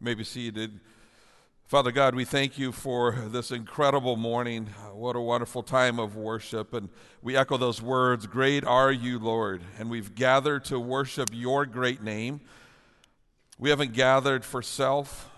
may 0.00 0.14
be 0.14 0.24
seated. 0.24 0.80
Father 1.64 1.90
God, 1.90 2.14
we 2.14 2.24
thank 2.24 2.58
you 2.58 2.70
for 2.70 3.12
this 3.12 3.50
incredible 3.50 4.16
morning. 4.16 4.66
What 4.92 5.16
a 5.16 5.20
wonderful 5.20 5.62
time 5.62 5.98
of 5.98 6.16
worship. 6.16 6.74
And 6.74 6.90
we 7.22 7.36
echo 7.36 7.56
those 7.56 7.80
words 7.80 8.26
Great 8.26 8.64
are 8.64 8.92
you, 8.92 9.18
Lord. 9.18 9.62
And 9.78 9.88
we've 9.88 10.14
gathered 10.14 10.66
to 10.66 10.78
worship 10.78 11.30
your 11.32 11.64
great 11.64 12.02
name. 12.02 12.40
We 13.58 13.70
haven't 13.70 13.94
gathered 13.94 14.44
for 14.44 14.60
self, 14.60 15.30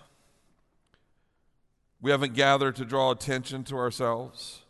we 2.01 2.11
haven't 2.11 2.35
gathered 2.35 2.77
to 2.77 2.85
draw 2.85 3.13
attention 3.13 3.65
to 3.65 3.77
ourselves 3.77 4.63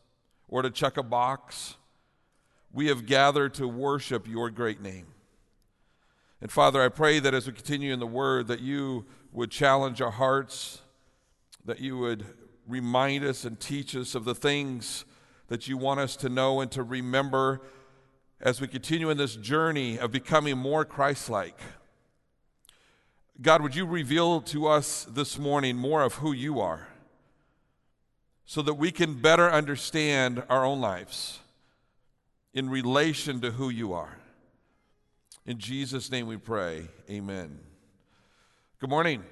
or 0.48 0.62
to 0.62 0.70
check 0.70 0.96
a 0.96 1.02
box. 1.02 1.76
We 2.72 2.88
have 2.88 3.06
gathered 3.06 3.54
to 3.54 3.66
worship 3.66 4.28
your 4.28 4.50
great 4.50 4.82
name. 4.82 5.06
And 6.40 6.52
Father, 6.52 6.82
I 6.82 6.88
pray 6.88 7.18
that 7.18 7.34
as 7.34 7.46
we 7.46 7.52
continue 7.52 7.92
in 7.92 7.98
the 7.98 8.06
word, 8.06 8.46
that 8.48 8.60
you 8.60 9.06
would 9.32 9.50
challenge 9.50 10.00
our 10.00 10.10
hearts, 10.10 10.82
that 11.64 11.80
you 11.80 11.98
would 11.98 12.24
remind 12.66 13.24
us 13.24 13.44
and 13.44 13.58
teach 13.58 13.96
us 13.96 14.14
of 14.14 14.24
the 14.24 14.34
things 14.34 15.04
that 15.48 15.66
you 15.68 15.76
want 15.76 16.00
us 16.00 16.16
to 16.16 16.28
know 16.28 16.60
and 16.60 16.70
to 16.70 16.82
remember 16.82 17.60
as 18.40 18.60
we 18.60 18.68
continue 18.68 19.10
in 19.10 19.16
this 19.16 19.36
journey 19.36 19.98
of 19.98 20.12
becoming 20.12 20.56
more 20.56 20.84
Christ 20.84 21.28
like. 21.28 21.58
God, 23.40 23.62
would 23.62 23.74
you 23.74 23.86
reveal 23.86 24.40
to 24.42 24.66
us 24.66 25.04
this 25.04 25.38
morning 25.38 25.76
more 25.76 26.02
of 26.02 26.14
who 26.14 26.32
you 26.32 26.60
are 26.60 26.88
so 28.44 28.62
that 28.62 28.74
we 28.74 28.90
can 28.90 29.14
better 29.14 29.50
understand 29.50 30.42
our 30.48 30.64
own 30.64 30.80
lives 30.80 31.40
in 32.52 32.68
relation 32.68 33.40
to 33.40 33.52
who 33.52 33.68
you 33.70 33.92
are? 33.92 34.18
In 35.46 35.58
Jesus' 35.58 36.10
name 36.10 36.26
we 36.26 36.36
pray. 36.36 36.88
Amen. 37.08 37.58
Good 38.80 38.90
morning. 38.90 39.24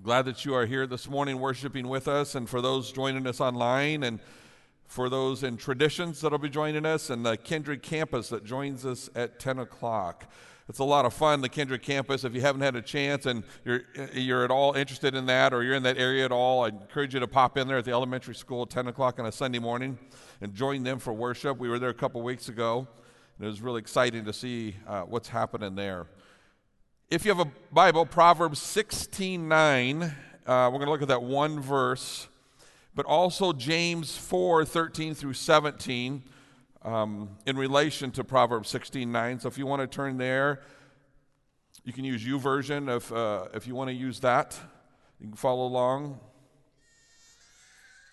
Glad 0.00 0.26
that 0.26 0.44
you 0.44 0.54
are 0.54 0.64
here 0.64 0.86
this 0.86 1.10
morning 1.10 1.40
worshiping 1.40 1.88
with 1.88 2.06
us, 2.06 2.36
and 2.36 2.48
for 2.48 2.60
those 2.60 2.92
joining 2.92 3.26
us 3.26 3.40
online, 3.40 4.04
and 4.04 4.20
for 4.86 5.08
those 5.08 5.42
in 5.42 5.56
traditions 5.56 6.20
that'll 6.20 6.38
be 6.38 6.48
joining 6.48 6.86
us, 6.86 7.10
and 7.10 7.26
the 7.26 7.36
Kindred 7.36 7.82
campus 7.82 8.28
that 8.28 8.44
joins 8.44 8.86
us 8.86 9.10
at 9.16 9.40
10 9.40 9.58
o'clock. 9.58 10.30
It's 10.68 10.78
a 10.78 10.84
lot 10.84 11.04
of 11.04 11.12
fun, 11.12 11.40
the 11.40 11.48
Kindred 11.48 11.82
campus. 11.82 12.22
If 12.22 12.32
you 12.32 12.42
haven't 12.42 12.60
had 12.60 12.76
a 12.76 12.80
chance 12.80 13.26
and 13.26 13.42
you're, 13.64 13.82
you're 14.14 14.44
at 14.44 14.52
all 14.52 14.74
interested 14.74 15.16
in 15.16 15.26
that 15.26 15.52
or 15.52 15.64
you're 15.64 15.74
in 15.74 15.82
that 15.82 15.98
area 15.98 16.24
at 16.24 16.30
all, 16.30 16.62
I 16.62 16.68
encourage 16.68 17.14
you 17.14 17.18
to 17.18 17.26
pop 17.26 17.58
in 17.58 17.66
there 17.66 17.78
at 17.78 17.84
the 17.84 17.90
elementary 17.90 18.36
school 18.36 18.62
at 18.62 18.70
10 18.70 18.86
o'clock 18.86 19.18
on 19.18 19.26
a 19.26 19.32
Sunday 19.32 19.58
morning 19.58 19.98
and 20.40 20.54
join 20.54 20.84
them 20.84 21.00
for 21.00 21.12
worship. 21.12 21.58
We 21.58 21.68
were 21.68 21.80
there 21.80 21.90
a 21.90 21.94
couple 21.94 22.22
weeks 22.22 22.48
ago. 22.48 22.86
And 23.38 23.48
it 23.48 23.50
was 23.50 23.60
really 23.60 23.80
exciting 23.80 24.24
to 24.26 24.32
see 24.32 24.76
uh, 24.86 25.02
what's 25.02 25.26
happening 25.26 25.74
there. 25.74 26.06
If 27.12 27.26
you 27.26 27.30
have 27.30 27.46
a 27.46 27.50
Bible, 27.70 28.06
Proverbs 28.06 28.58
16 28.58 29.46
9, 29.46 30.02
uh, 30.02 30.12
we're 30.46 30.70
going 30.70 30.86
to 30.86 30.90
look 30.90 31.02
at 31.02 31.08
that 31.08 31.22
one 31.22 31.60
verse, 31.60 32.26
but 32.94 33.04
also 33.04 33.52
James 33.52 34.16
4 34.16 34.64
13 34.64 35.14
through 35.14 35.34
17 35.34 36.22
um, 36.80 37.28
in 37.44 37.58
relation 37.58 38.12
to 38.12 38.24
Proverbs 38.24 38.70
16 38.70 39.12
9. 39.12 39.40
So 39.40 39.48
if 39.48 39.58
you 39.58 39.66
want 39.66 39.82
to 39.82 39.94
turn 39.94 40.16
there, 40.16 40.62
you 41.84 41.92
can 41.92 42.06
use 42.06 42.24
YouVersion 42.24 42.96
if, 42.96 43.12
uh, 43.12 43.48
if 43.52 43.66
you 43.66 43.74
want 43.74 43.90
to 43.90 43.94
use 43.94 44.20
that. 44.20 44.58
You 45.20 45.26
can 45.26 45.36
follow 45.36 45.66
along. 45.66 46.18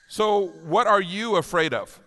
So, 0.09 0.47
what 0.65 0.87
are 0.87 1.01
you 1.01 1.37
afraid 1.37 1.73
of? 1.73 2.01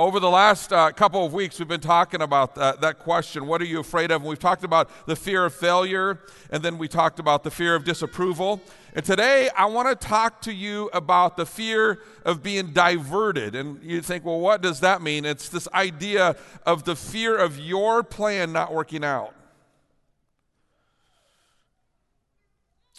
Over 0.00 0.18
the 0.18 0.30
last 0.30 0.72
uh, 0.72 0.92
couple 0.92 1.26
of 1.26 1.34
weeks, 1.34 1.58
we've 1.58 1.68
been 1.68 1.78
talking 1.78 2.22
about 2.22 2.54
that, 2.54 2.80
that 2.80 3.00
question 3.00 3.46
what 3.46 3.60
are 3.60 3.66
you 3.66 3.80
afraid 3.80 4.10
of? 4.10 4.22
And 4.22 4.30
we've 4.30 4.38
talked 4.38 4.64
about 4.64 4.88
the 5.04 5.14
fear 5.14 5.44
of 5.44 5.54
failure, 5.54 6.20
and 6.48 6.62
then 6.62 6.78
we 6.78 6.88
talked 6.88 7.18
about 7.18 7.44
the 7.44 7.50
fear 7.50 7.74
of 7.74 7.84
disapproval. 7.84 8.62
And 8.94 9.04
today, 9.04 9.50
I 9.54 9.66
want 9.66 9.88
to 9.88 10.08
talk 10.08 10.40
to 10.40 10.54
you 10.54 10.88
about 10.94 11.36
the 11.36 11.44
fear 11.44 12.00
of 12.24 12.42
being 12.42 12.68
diverted. 12.72 13.54
And 13.54 13.82
you 13.82 14.00
think, 14.00 14.24
well, 14.24 14.40
what 14.40 14.62
does 14.62 14.80
that 14.80 15.02
mean? 15.02 15.26
It's 15.26 15.50
this 15.50 15.68
idea 15.74 16.34
of 16.64 16.84
the 16.84 16.96
fear 16.96 17.36
of 17.36 17.58
your 17.58 18.02
plan 18.02 18.54
not 18.54 18.72
working 18.72 19.04
out. 19.04 19.34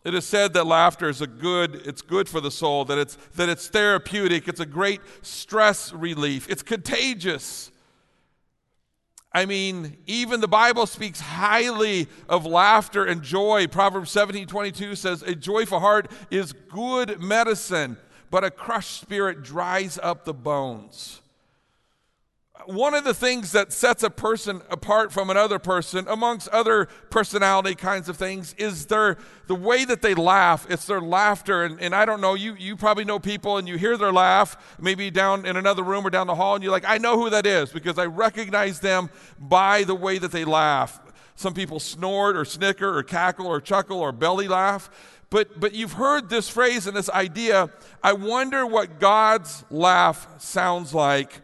It 0.04 0.16
is 0.16 0.26
said 0.26 0.54
that 0.54 0.66
laughter 0.66 1.10
is 1.10 1.22
a 1.22 1.28
good, 1.28 1.76
it's 1.86 2.02
good 2.02 2.28
for 2.28 2.42
the 2.42 2.50
soul, 2.50 2.86
that 2.86 2.98
it's, 2.98 3.18
that 3.36 3.50
it's 3.50 3.68
therapeutic, 3.68 4.48
it's 4.48 4.60
a 4.60 4.66
great 4.66 5.02
stress 5.22 5.94
relief, 5.94 6.50
it's 6.50 6.64
contagious. 6.64 7.72
I 9.34 9.46
mean, 9.46 9.98
even 10.08 10.42
the 10.42 10.48
Bible 10.48 10.88
speaks 10.88 11.22
highly 11.22 12.10
of 12.28 12.46
laughter 12.46 13.06
and 13.06 13.22
joy. 13.22 13.68
Proverbs 13.68 14.12
17 14.12 14.48
22 14.48 14.96
says, 14.96 15.22
A 15.22 15.36
joyful 15.36 15.80
heart 15.80 16.12
is 16.30 16.52
good 16.52 17.22
medicine, 17.22 17.98
but 18.30 18.44
a 18.44 18.52
crushed 18.52 19.00
spirit 19.00 19.44
dries 19.44 19.98
up 20.02 20.26
the 20.26 20.34
bones 20.34 21.22
one 22.66 22.94
of 22.94 23.04
the 23.04 23.14
things 23.14 23.52
that 23.52 23.72
sets 23.72 24.04
a 24.04 24.10
person 24.10 24.62
apart 24.70 25.12
from 25.12 25.30
another 25.30 25.60
person, 25.60 26.08
amongst 26.08 26.48
other 26.50 26.88
personality 27.10 27.76
kinds 27.76 28.10
of 28.10 28.18
things, 28.18 28.54
is 28.58 28.88
their 28.88 29.18
the 29.48 29.56
way 29.56 29.86
that 29.86 30.02
they 30.02 30.14
laugh. 30.14 30.66
It's 30.70 30.86
their 30.86 31.02
laughter. 31.02 31.64
And, 31.64 31.82
and 31.82 31.94
I 31.94 32.06
don't 32.06 32.22
know, 32.22 32.34
you 32.34 32.56
you 32.56 32.76
probably 32.76 33.06
know 33.06 33.20
people 33.20 33.58
and 33.58 33.68
you 33.68 33.78
hear 33.78 33.98
their 33.98 34.12
laugh, 34.12 34.78
maybe 34.80 35.12
down 35.12 35.46
in 35.46 35.58
another 35.58 35.84
room 35.84 36.06
or 36.06 36.10
down 36.10 36.28
the 36.28 36.36
hall, 36.36 36.56
and 36.56 36.64
you're 36.64 36.72
like, 36.72 36.86
I 36.88 36.98
know 36.98 37.18
who 37.18 37.30
that 37.30 37.46
is 37.46 37.72
because 37.72 37.98
I 37.98 38.06
recognize 38.06 38.80
them 38.80 39.10
by 39.40 39.84
the 39.84 39.96
way 39.96 40.18
that 40.18 40.32
they 40.32 40.46
laugh. 40.46 41.00
Some 41.36 41.54
people 41.54 41.80
snort 41.80 42.36
or 42.36 42.46
snicker 42.46 42.98
or 42.98 43.04
cackle 43.04 43.48
or 43.48 43.62
chuckle 43.62 44.00
or 44.00 44.12
belly 44.12 44.48
laugh. 44.48 44.90
But, 45.30 45.60
but 45.62 45.74
you've 45.74 45.94
heard 45.94 46.30
this 46.30 46.50
phrase 46.50 46.88
and 46.88 46.96
this 46.96 47.10
idea. 47.10 47.70
I 48.04 48.14
wonder 48.14 48.66
what 48.66 49.00
God's 49.00 49.64
laugh 49.72 50.28
sounds 50.40 50.94
like 50.94 51.42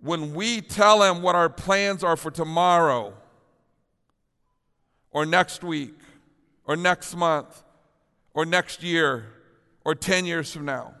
when 0.00 0.34
we 0.34 0.60
tell 0.60 1.02
him 1.02 1.22
what 1.22 1.34
our 1.34 1.48
plans 1.48 2.02
are 2.02 2.16
for 2.16 2.30
tomorrow 2.30 3.12
or 5.10 5.26
next 5.26 5.62
week 5.62 5.94
or 6.64 6.76
next 6.76 7.14
month 7.14 7.62
or 8.32 8.46
next 8.46 8.82
year 8.82 9.26
or 9.84 9.94
10 9.94 10.24
years 10.24 10.52
from 10.52 10.64
now. 10.64 10.94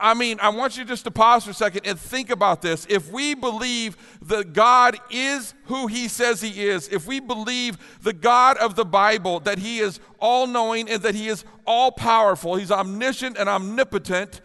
I 0.00 0.14
mean, 0.14 0.38
I 0.40 0.48
want 0.48 0.78
you 0.78 0.86
just 0.86 1.04
to 1.04 1.10
pause 1.10 1.44
for 1.44 1.50
a 1.50 1.54
second 1.54 1.86
and 1.86 1.98
think 1.98 2.30
about 2.30 2.62
this. 2.62 2.86
If 2.88 3.10
we 3.10 3.34
believe 3.34 3.96
that 4.22 4.54
God 4.54 4.96
is 5.10 5.52
who 5.64 5.86
He 5.86 6.08
says 6.08 6.40
He 6.40 6.64
is, 6.64 6.88
if 6.88 7.06
we 7.06 7.20
believe 7.20 7.76
the 8.02 8.14
God 8.14 8.56
of 8.56 8.74
the 8.74 8.86
Bible, 8.86 9.40
that 9.40 9.58
He 9.58 9.80
is 9.80 10.00
all 10.18 10.46
knowing 10.46 10.88
and 10.88 11.02
that 11.02 11.14
He 11.14 11.28
is 11.28 11.44
all 11.66 11.92
powerful, 11.92 12.56
He's 12.56 12.70
omniscient 12.70 13.36
and 13.36 13.50
omnipotent, 13.50 14.40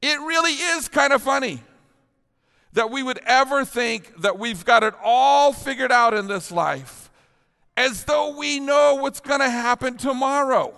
it 0.00 0.20
really 0.20 0.52
is 0.52 0.88
kind 0.88 1.12
of 1.12 1.22
funny 1.22 1.60
that 2.78 2.92
we 2.92 3.02
would 3.02 3.18
ever 3.26 3.64
think 3.64 4.22
that 4.22 4.38
we've 4.38 4.64
got 4.64 4.84
it 4.84 4.94
all 5.02 5.52
figured 5.52 5.90
out 5.90 6.14
in 6.14 6.28
this 6.28 6.52
life 6.52 7.10
as 7.76 8.04
though 8.04 8.38
we 8.38 8.60
know 8.60 8.94
what's 8.94 9.18
going 9.18 9.40
to 9.40 9.50
happen 9.50 9.96
tomorrow, 9.96 10.72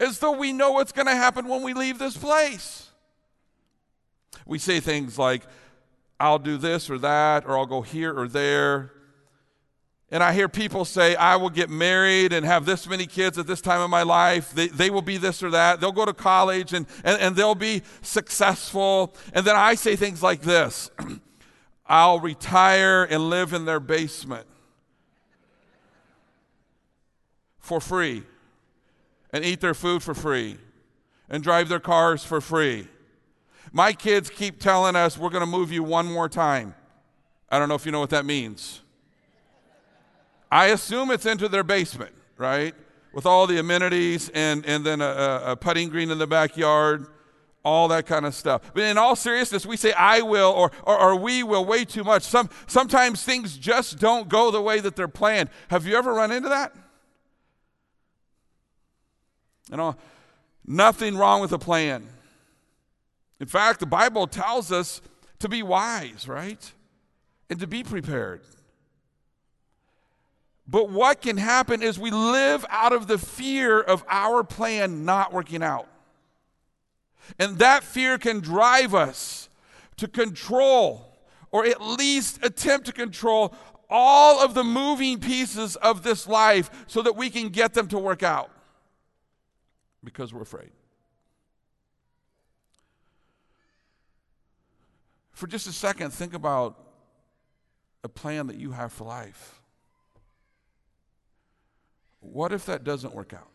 as 0.00 0.18
though 0.18 0.32
we 0.36 0.52
know 0.52 0.72
what's 0.72 0.90
going 0.90 1.06
to 1.06 1.14
happen 1.14 1.46
when 1.46 1.62
we 1.62 1.74
leave 1.74 2.00
this 2.00 2.16
place. 2.16 2.90
We 4.44 4.58
say 4.58 4.80
things 4.80 5.16
like, 5.16 5.44
I'll 6.18 6.40
do 6.40 6.56
this 6.56 6.90
or 6.90 6.98
that, 6.98 7.46
or 7.46 7.56
I'll 7.56 7.64
go 7.64 7.82
here 7.82 8.18
or 8.18 8.26
there. 8.26 8.90
And 10.10 10.22
I 10.22 10.32
hear 10.32 10.48
people 10.48 10.84
say, 10.84 11.16
I 11.16 11.36
will 11.36 11.50
get 11.50 11.70
married 11.70 12.32
and 12.32 12.44
have 12.44 12.66
this 12.66 12.86
many 12.86 13.06
kids 13.06 13.38
at 13.38 13.46
this 13.46 13.60
time 13.60 13.80
of 13.80 13.90
my 13.90 14.02
life. 14.02 14.52
They, 14.52 14.68
they 14.68 14.90
will 14.90 15.02
be 15.02 15.16
this 15.16 15.42
or 15.42 15.50
that. 15.50 15.80
They'll 15.80 15.92
go 15.92 16.04
to 16.04 16.12
college 16.12 16.72
and, 16.72 16.86
and, 17.02 17.20
and 17.20 17.36
they'll 17.36 17.54
be 17.54 17.82
successful. 18.02 19.14
And 19.32 19.46
then 19.46 19.56
I 19.56 19.74
say 19.74 19.96
things 19.96 20.22
like 20.22 20.42
this 20.42 20.90
I'll 21.86 22.20
retire 22.20 23.04
and 23.04 23.28
live 23.28 23.52
in 23.52 23.64
their 23.64 23.80
basement 23.80 24.46
for 27.58 27.80
free 27.80 28.22
and 29.32 29.44
eat 29.44 29.60
their 29.60 29.74
food 29.74 30.02
for 30.02 30.14
free 30.14 30.58
and 31.28 31.42
drive 31.42 31.68
their 31.68 31.80
cars 31.80 32.22
for 32.22 32.40
free. 32.40 32.86
My 33.72 33.92
kids 33.92 34.30
keep 34.30 34.60
telling 34.60 34.94
us, 34.94 35.18
we're 35.18 35.30
going 35.30 35.40
to 35.40 35.50
move 35.50 35.72
you 35.72 35.82
one 35.82 36.06
more 36.06 36.28
time. 36.28 36.74
I 37.50 37.58
don't 37.58 37.68
know 37.68 37.74
if 37.74 37.84
you 37.84 37.90
know 37.90 38.00
what 38.00 38.10
that 38.10 38.24
means. 38.24 38.82
I 40.50 40.66
assume 40.66 41.10
it's 41.10 41.26
into 41.26 41.48
their 41.48 41.64
basement, 41.64 42.14
right? 42.36 42.74
With 43.12 43.26
all 43.26 43.46
the 43.46 43.58
amenities 43.58 44.30
and, 44.34 44.64
and 44.66 44.84
then 44.84 45.00
a, 45.00 45.42
a 45.46 45.56
putting 45.56 45.88
green 45.88 46.10
in 46.10 46.18
the 46.18 46.26
backyard, 46.26 47.06
all 47.64 47.88
that 47.88 48.06
kind 48.06 48.26
of 48.26 48.34
stuff. 48.34 48.72
But 48.74 48.84
in 48.84 48.98
all 48.98 49.16
seriousness, 49.16 49.64
we 49.64 49.76
say 49.76 49.92
I 49.92 50.20
will 50.20 50.50
or, 50.50 50.70
or, 50.84 50.98
or, 51.00 51.16
we 51.16 51.42
will 51.42 51.64
way 51.64 51.84
too 51.84 52.04
much. 52.04 52.22
Some, 52.22 52.50
sometimes 52.66 53.22
things 53.22 53.56
just 53.56 53.98
don't 53.98 54.28
go 54.28 54.50
the 54.50 54.60
way 54.60 54.80
that 54.80 54.96
they're 54.96 55.08
planned. 55.08 55.48
Have 55.68 55.86
you 55.86 55.96
ever 55.96 56.12
run 56.12 56.30
into 56.30 56.50
that? 56.50 56.74
You 59.70 59.78
know, 59.78 59.96
nothing 60.66 61.16
wrong 61.16 61.40
with 61.40 61.52
a 61.52 61.58
plan. 61.58 62.06
In 63.40 63.46
fact, 63.46 63.80
the 63.80 63.86
Bible 63.86 64.26
tells 64.26 64.70
us 64.70 65.00
to 65.38 65.48
be 65.48 65.62
wise, 65.62 66.28
right? 66.28 66.72
And 67.48 67.58
to 67.60 67.66
be 67.66 67.82
prepared. 67.82 68.42
But 70.66 70.88
what 70.88 71.20
can 71.20 71.36
happen 71.36 71.82
is 71.82 71.98
we 71.98 72.10
live 72.10 72.64
out 72.70 72.92
of 72.92 73.06
the 73.06 73.18
fear 73.18 73.80
of 73.80 74.04
our 74.08 74.42
plan 74.42 75.04
not 75.04 75.32
working 75.32 75.62
out. 75.62 75.88
And 77.38 77.58
that 77.58 77.84
fear 77.84 78.18
can 78.18 78.40
drive 78.40 78.94
us 78.94 79.48
to 79.96 80.08
control, 80.08 81.16
or 81.50 81.66
at 81.66 81.80
least 81.80 82.44
attempt 82.44 82.86
to 82.86 82.92
control, 82.92 83.54
all 83.90 84.42
of 84.42 84.54
the 84.54 84.64
moving 84.64 85.20
pieces 85.20 85.76
of 85.76 86.02
this 86.02 86.26
life 86.26 86.70
so 86.86 87.02
that 87.02 87.16
we 87.16 87.30
can 87.30 87.50
get 87.50 87.74
them 87.74 87.86
to 87.88 87.98
work 87.98 88.22
out 88.22 88.50
because 90.02 90.32
we're 90.32 90.42
afraid. 90.42 90.70
For 95.32 95.46
just 95.46 95.66
a 95.66 95.72
second, 95.72 96.12
think 96.12 96.32
about 96.32 96.78
a 98.02 98.08
plan 98.08 98.46
that 98.46 98.56
you 98.56 98.72
have 98.72 98.92
for 98.92 99.04
life. 99.04 99.53
What 102.34 102.50
if 102.50 102.66
that 102.66 102.82
doesn't 102.82 103.14
work 103.14 103.32
out? 103.32 103.48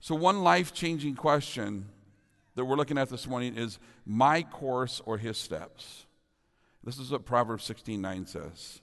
So, 0.00 0.14
one 0.14 0.42
life 0.42 0.74
changing 0.74 1.14
question 1.14 1.86
that 2.56 2.66
we're 2.66 2.76
looking 2.76 2.98
at 2.98 3.08
this 3.08 3.26
morning 3.26 3.56
is 3.56 3.78
my 4.04 4.42
course 4.42 5.00
or 5.06 5.16
his 5.16 5.38
steps. 5.38 6.04
This 6.84 6.98
is 6.98 7.10
what 7.10 7.24
Proverbs 7.24 7.64
16 7.64 8.02
9 8.02 8.26
says. 8.26 8.82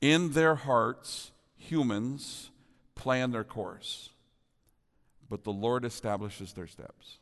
In 0.00 0.32
their 0.32 0.56
hearts, 0.56 1.30
humans 1.54 2.50
plan 2.96 3.30
their 3.30 3.44
course, 3.44 4.10
but 5.30 5.44
the 5.44 5.52
Lord 5.52 5.84
establishes 5.84 6.52
their 6.52 6.66
steps. 6.66 7.18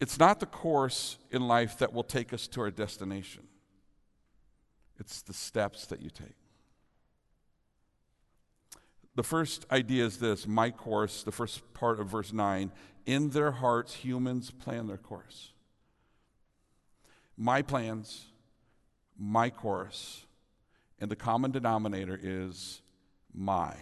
It's 0.00 0.18
not 0.18 0.40
the 0.40 0.46
course 0.46 1.18
in 1.30 1.46
life 1.46 1.76
that 1.80 1.92
will 1.92 2.02
take 2.02 2.32
us 2.32 2.46
to 2.48 2.62
our 2.62 2.70
destination, 2.70 3.42
it's 4.98 5.22
the 5.22 5.32
steps 5.32 5.86
that 5.86 6.02
you 6.02 6.10
take. 6.10 6.36
The 9.14 9.22
first 9.22 9.66
idea 9.70 10.04
is 10.04 10.18
this 10.18 10.46
my 10.46 10.70
course, 10.70 11.22
the 11.22 11.32
first 11.32 11.74
part 11.74 11.98
of 11.98 12.08
verse 12.08 12.32
9. 12.32 12.70
In 13.06 13.30
their 13.30 13.50
hearts, 13.50 13.94
humans 13.94 14.50
plan 14.50 14.86
their 14.86 14.98
course. 14.98 15.52
My 17.36 17.62
plans, 17.62 18.26
my 19.18 19.50
course, 19.50 20.26
and 21.00 21.10
the 21.10 21.16
common 21.16 21.50
denominator 21.50 22.18
is 22.20 22.82
my. 23.34 23.74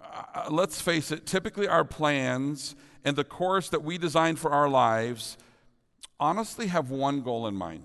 Uh, 0.00 0.48
let's 0.50 0.80
face 0.80 1.10
it, 1.10 1.26
typically 1.26 1.68
our 1.68 1.84
plans 1.84 2.74
and 3.04 3.16
the 3.16 3.24
course 3.24 3.68
that 3.70 3.82
we 3.82 3.98
design 3.98 4.36
for 4.36 4.50
our 4.50 4.68
lives 4.68 5.36
honestly 6.18 6.66
have 6.66 6.90
one 6.90 7.22
goal 7.22 7.46
in 7.46 7.54
mind, 7.54 7.82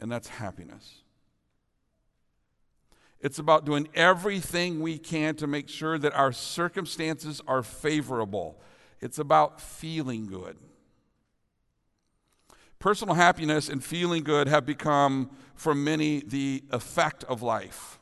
and 0.00 0.10
that's 0.10 0.28
happiness. 0.28 1.02
It's 3.20 3.38
about 3.38 3.64
doing 3.64 3.88
everything 3.94 4.80
we 4.80 4.98
can 4.98 5.34
to 5.36 5.46
make 5.46 5.68
sure 5.68 5.98
that 5.98 6.12
our 6.14 6.32
circumstances 6.32 7.40
are 7.48 7.62
favorable. 7.62 8.60
It's 9.00 9.18
about 9.18 9.60
feeling 9.60 10.26
good. 10.26 10.56
Personal 12.78 13.14
happiness 13.14 13.68
and 13.68 13.82
feeling 13.82 14.22
good 14.22 14.48
have 14.48 14.66
become, 14.66 15.30
for 15.54 15.74
many, 15.74 16.20
the 16.20 16.62
effect 16.70 17.24
of 17.24 17.42
life, 17.42 17.98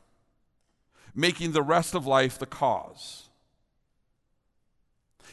making 1.15 1.53
the 1.53 1.63
rest 1.63 1.95
of 1.95 2.05
life 2.05 2.37
the 2.37 2.45
cause. 2.45 3.24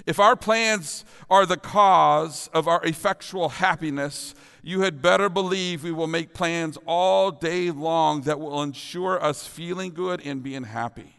If 0.06 0.19
our 0.19 0.37
plans 0.37 1.05
are 1.31 1.47
the 1.47 1.56
cause 1.56 2.49
of 2.53 2.67
our 2.67 2.85
effectual 2.85 3.49
happiness, 3.49 4.35
you 4.62 4.83
had 4.83 5.03
better 5.03 5.29
believe 5.29 5.85
we 5.85 5.93
will 5.93 6.06
make 6.06 6.35
plans 6.35 6.79
all 6.87 7.31
day 7.31 7.71
long 7.71 8.23
that 8.23 8.41
will 8.41 8.62
ensure 8.62 9.23
us 9.23 9.47
feeling 9.47 9.93
good 9.93 10.21
and 10.25 10.43
being 10.43 10.65
happy. 10.65 11.17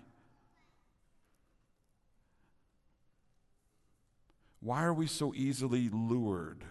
Why 4.60 4.84
are 4.84 4.94
we 4.94 5.08
so 5.08 5.34
easily 5.36 5.90
lured 5.90 6.64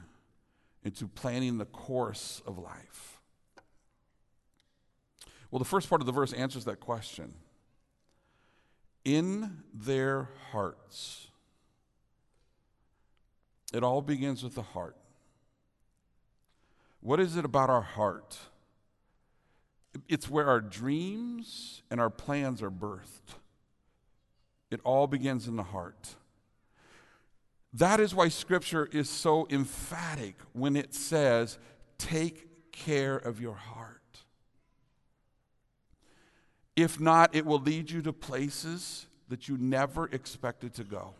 into 0.82 1.06
planning 1.06 1.58
the 1.58 1.66
course 1.66 2.40
of 2.46 2.58
life? 2.58 3.20
Well, 5.50 5.58
the 5.58 5.66
first 5.66 5.90
part 5.90 6.00
of 6.00 6.06
the 6.06 6.12
verse 6.12 6.32
answers 6.32 6.64
that 6.64 6.80
question. 6.80 7.34
In 9.04 9.64
their 9.74 10.30
hearts, 10.52 11.28
it 13.72 13.82
all 13.82 14.02
begins 14.02 14.42
with 14.42 14.54
the 14.54 14.62
heart. 14.62 14.96
What 17.00 17.20
is 17.20 17.36
it 17.36 17.44
about 17.44 17.70
our 17.70 17.82
heart? 17.82 18.38
It's 20.08 20.28
where 20.30 20.46
our 20.46 20.60
dreams 20.60 21.82
and 21.90 22.00
our 22.00 22.10
plans 22.10 22.62
are 22.62 22.70
birthed. 22.70 23.36
It 24.70 24.80
all 24.84 25.06
begins 25.06 25.48
in 25.48 25.56
the 25.56 25.62
heart. 25.62 26.14
That 27.74 28.00
is 28.00 28.14
why 28.14 28.28
Scripture 28.28 28.88
is 28.92 29.08
so 29.08 29.46
emphatic 29.50 30.36
when 30.52 30.76
it 30.76 30.94
says, 30.94 31.58
Take 31.98 32.72
care 32.72 33.16
of 33.16 33.40
your 33.40 33.54
heart. 33.54 34.00
If 36.74 36.98
not, 36.98 37.34
it 37.34 37.44
will 37.44 37.60
lead 37.60 37.90
you 37.90 38.02
to 38.02 38.12
places 38.12 39.06
that 39.28 39.48
you 39.48 39.56
never 39.58 40.06
expected 40.06 40.74
to 40.74 40.84
go. 40.84 41.14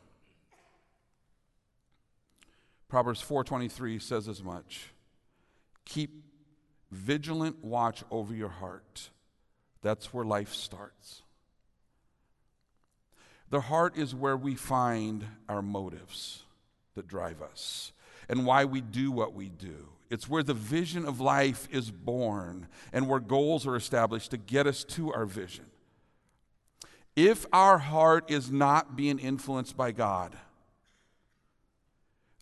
Proverbs 2.93 3.23
4:23 3.23 3.99
says 3.99 4.29
as 4.29 4.43
much. 4.43 4.91
Keep 5.87 6.11
vigilant 6.91 7.65
watch 7.65 8.05
over 8.11 8.35
your 8.35 8.51
heart. 8.51 9.09
That's 9.81 10.13
where 10.13 10.27
life 10.27 10.53
starts. 10.53 11.23
The 13.49 13.63
heart 13.63 13.97
is 13.97 14.15
where 14.15 14.37
we 14.37 14.55
find 14.55 15.27
our 15.49 15.63
motives 15.63 16.45
that 16.95 17.09
drive 17.09 17.41
us 17.41 17.93
and 18.29 18.45
why 18.45 18.67
we 18.67 18.83
do 18.83 19.11
what 19.11 19.33
we 19.33 19.49
do. 19.49 19.89
It's 20.11 20.29
where 20.29 20.43
the 20.43 20.53
vision 20.53 21.07
of 21.07 21.19
life 21.19 21.69
is 21.71 21.91
born 21.91 22.69
and 22.93 23.09
where 23.09 23.21
goals 23.21 23.67
are 23.67 23.75
established 23.75 24.33
to 24.33 24.37
get 24.37 24.67
us 24.67 24.85
to 24.85 25.11
our 25.15 25.25
vision. 25.25 25.65
If 27.17 27.47
our 27.55 27.79
heart 27.79 28.31
is 28.31 28.51
not 28.51 28.97
being 28.97 29.19
influenced 29.19 29.79
by 29.79 29.93
God, 29.93 30.37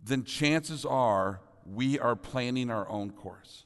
then 0.02 0.24
chances 0.24 0.84
are 0.84 1.40
we 1.64 1.98
are 1.98 2.16
planning 2.16 2.70
our 2.70 2.88
own 2.88 3.10
course. 3.10 3.64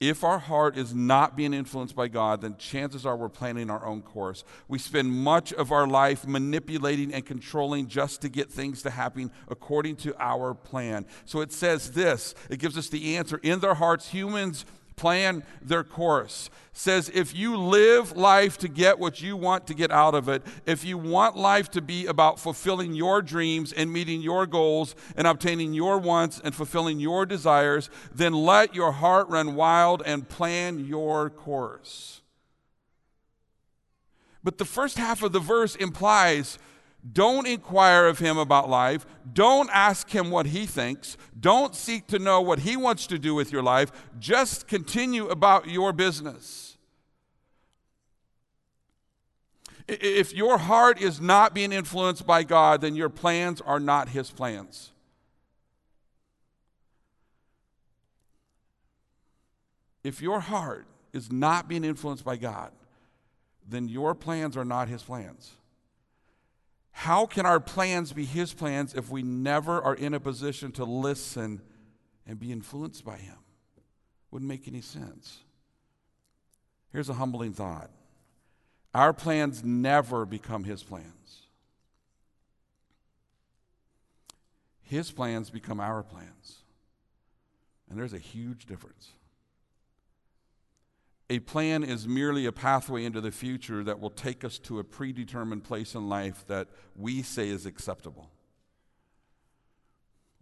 If 0.00 0.22
our 0.22 0.38
heart 0.38 0.76
is 0.76 0.94
not 0.94 1.34
being 1.34 1.54
influenced 1.54 1.96
by 1.96 2.08
God, 2.08 2.42
then 2.42 2.56
chances 2.58 3.06
are 3.06 3.16
we're 3.16 3.30
planning 3.30 3.70
our 3.70 3.86
own 3.86 4.02
course. 4.02 4.44
We 4.68 4.78
spend 4.78 5.10
much 5.10 5.52
of 5.52 5.72
our 5.72 5.86
life 5.86 6.26
manipulating 6.26 7.14
and 7.14 7.24
controlling 7.24 7.86
just 7.86 8.20
to 8.22 8.28
get 8.28 8.50
things 8.50 8.82
to 8.82 8.90
happen 8.90 9.30
according 9.48 9.96
to 9.96 10.14
our 10.18 10.52
plan. 10.52 11.06
So 11.24 11.40
it 11.40 11.52
says 11.52 11.92
this 11.92 12.34
it 12.50 12.58
gives 12.58 12.76
us 12.76 12.88
the 12.88 13.16
answer. 13.16 13.38
In 13.42 13.60
their 13.60 13.74
hearts, 13.74 14.08
humans 14.10 14.66
plan 14.96 15.44
their 15.62 15.84
course. 15.84 16.50
Says 16.72 17.10
if 17.14 17.34
you 17.34 17.56
live 17.56 18.16
life 18.16 18.58
to 18.58 18.68
get 18.68 18.98
what 18.98 19.22
you 19.22 19.36
want 19.36 19.66
to 19.68 19.74
get 19.74 19.90
out 19.90 20.14
of 20.14 20.28
it, 20.28 20.42
if 20.66 20.84
you 20.84 20.98
want 20.98 21.36
life 21.36 21.70
to 21.70 21.80
be 21.80 22.06
about 22.06 22.40
fulfilling 22.40 22.94
your 22.94 23.22
dreams 23.22 23.72
and 23.72 23.92
meeting 23.92 24.20
your 24.20 24.46
goals 24.46 24.94
and 25.16 25.26
obtaining 25.26 25.72
your 25.72 25.98
wants 25.98 26.40
and 26.42 26.54
fulfilling 26.54 26.98
your 26.98 27.26
desires, 27.26 27.90
then 28.12 28.32
let 28.32 28.74
your 28.74 28.92
heart 28.92 29.28
run 29.28 29.54
wild 29.54 30.02
and 30.04 30.28
plan 30.28 30.84
your 30.84 31.30
course. 31.30 32.22
But 34.42 34.58
the 34.58 34.64
first 34.66 34.98
half 34.98 35.22
of 35.22 35.32
the 35.32 35.40
verse 35.40 35.74
implies 35.76 36.58
don't 37.12 37.46
inquire 37.46 38.06
of 38.06 38.18
him 38.18 38.38
about 38.38 38.70
life. 38.70 39.04
Don't 39.30 39.68
ask 39.72 40.08
him 40.08 40.30
what 40.30 40.46
he 40.46 40.64
thinks. 40.64 41.16
Don't 41.38 41.74
seek 41.74 42.06
to 42.08 42.18
know 42.18 42.40
what 42.40 42.60
he 42.60 42.76
wants 42.76 43.06
to 43.08 43.18
do 43.18 43.34
with 43.34 43.52
your 43.52 43.62
life. 43.62 43.92
Just 44.18 44.66
continue 44.66 45.28
about 45.28 45.68
your 45.68 45.92
business. 45.92 46.78
If 49.86 50.32
your 50.32 50.56
heart 50.56 50.98
is 50.98 51.20
not 51.20 51.54
being 51.54 51.72
influenced 51.72 52.26
by 52.26 52.42
God, 52.42 52.80
then 52.80 52.96
your 52.96 53.10
plans 53.10 53.60
are 53.60 53.80
not 53.80 54.08
his 54.08 54.30
plans. 54.30 54.90
If 60.02 60.22
your 60.22 60.40
heart 60.40 60.86
is 61.12 61.30
not 61.30 61.68
being 61.68 61.84
influenced 61.84 62.24
by 62.24 62.36
God, 62.36 62.72
then 63.68 63.88
your 63.88 64.14
plans 64.14 64.56
are 64.56 64.64
not 64.64 64.88
his 64.88 65.02
plans. 65.02 65.52
How 66.96 67.26
can 67.26 67.44
our 67.44 67.58
plans 67.58 68.12
be 68.12 68.24
His 68.24 68.54
plans 68.54 68.94
if 68.94 69.10
we 69.10 69.22
never 69.22 69.82
are 69.82 69.96
in 69.96 70.14
a 70.14 70.20
position 70.20 70.70
to 70.72 70.84
listen 70.84 71.60
and 72.24 72.38
be 72.38 72.52
influenced 72.52 73.04
by 73.04 73.16
Him? 73.16 73.36
Wouldn't 74.30 74.48
make 74.48 74.68
any 74.68 74.80
sense. 74.80 75.40
Here's 76.92 77.08
a 77.08 77.14
humbling 77.14 77.52
thought 77.52 77.90
our 78.94 79.12
plans 79.12 79.64
never 79.64 80.24
become 80.24 80.62
His 80.62 80.84
plans, 80.84 81.42
His 84.82 85.10
plans 85.10 85.50
become 85.50 85.80
our 85.80 86.02
plans. 86.04 86.62
And 87.90 87.98
there's 87.98 88.14
a 88.14 88.18
huge 88.18 88.66
difference. 88.66 89.10
A 91.30 91.38
plan 91.38 91.82
is 91.82 92.06
merely 92.06 92.44
a 92.44 92.52
pathway 92.52 93.04
into 93.04 93.20
the 93.20 93.30
future 93.30 93.82
that 93.84 93.98
will 93.98 94.10
take 94.10 94.44
us 94.44 94.58
to 94.60 94.78
a 94.78 94.84
predetermined 94.84 95.64
place 95.64 95.94
in 95.94 96.08
life 96.08 96.44
that 96.48 96.68
we 96.94 97.22
say 97.22 97.48
is 97.48 97.64
acceptable. 97.64 98.30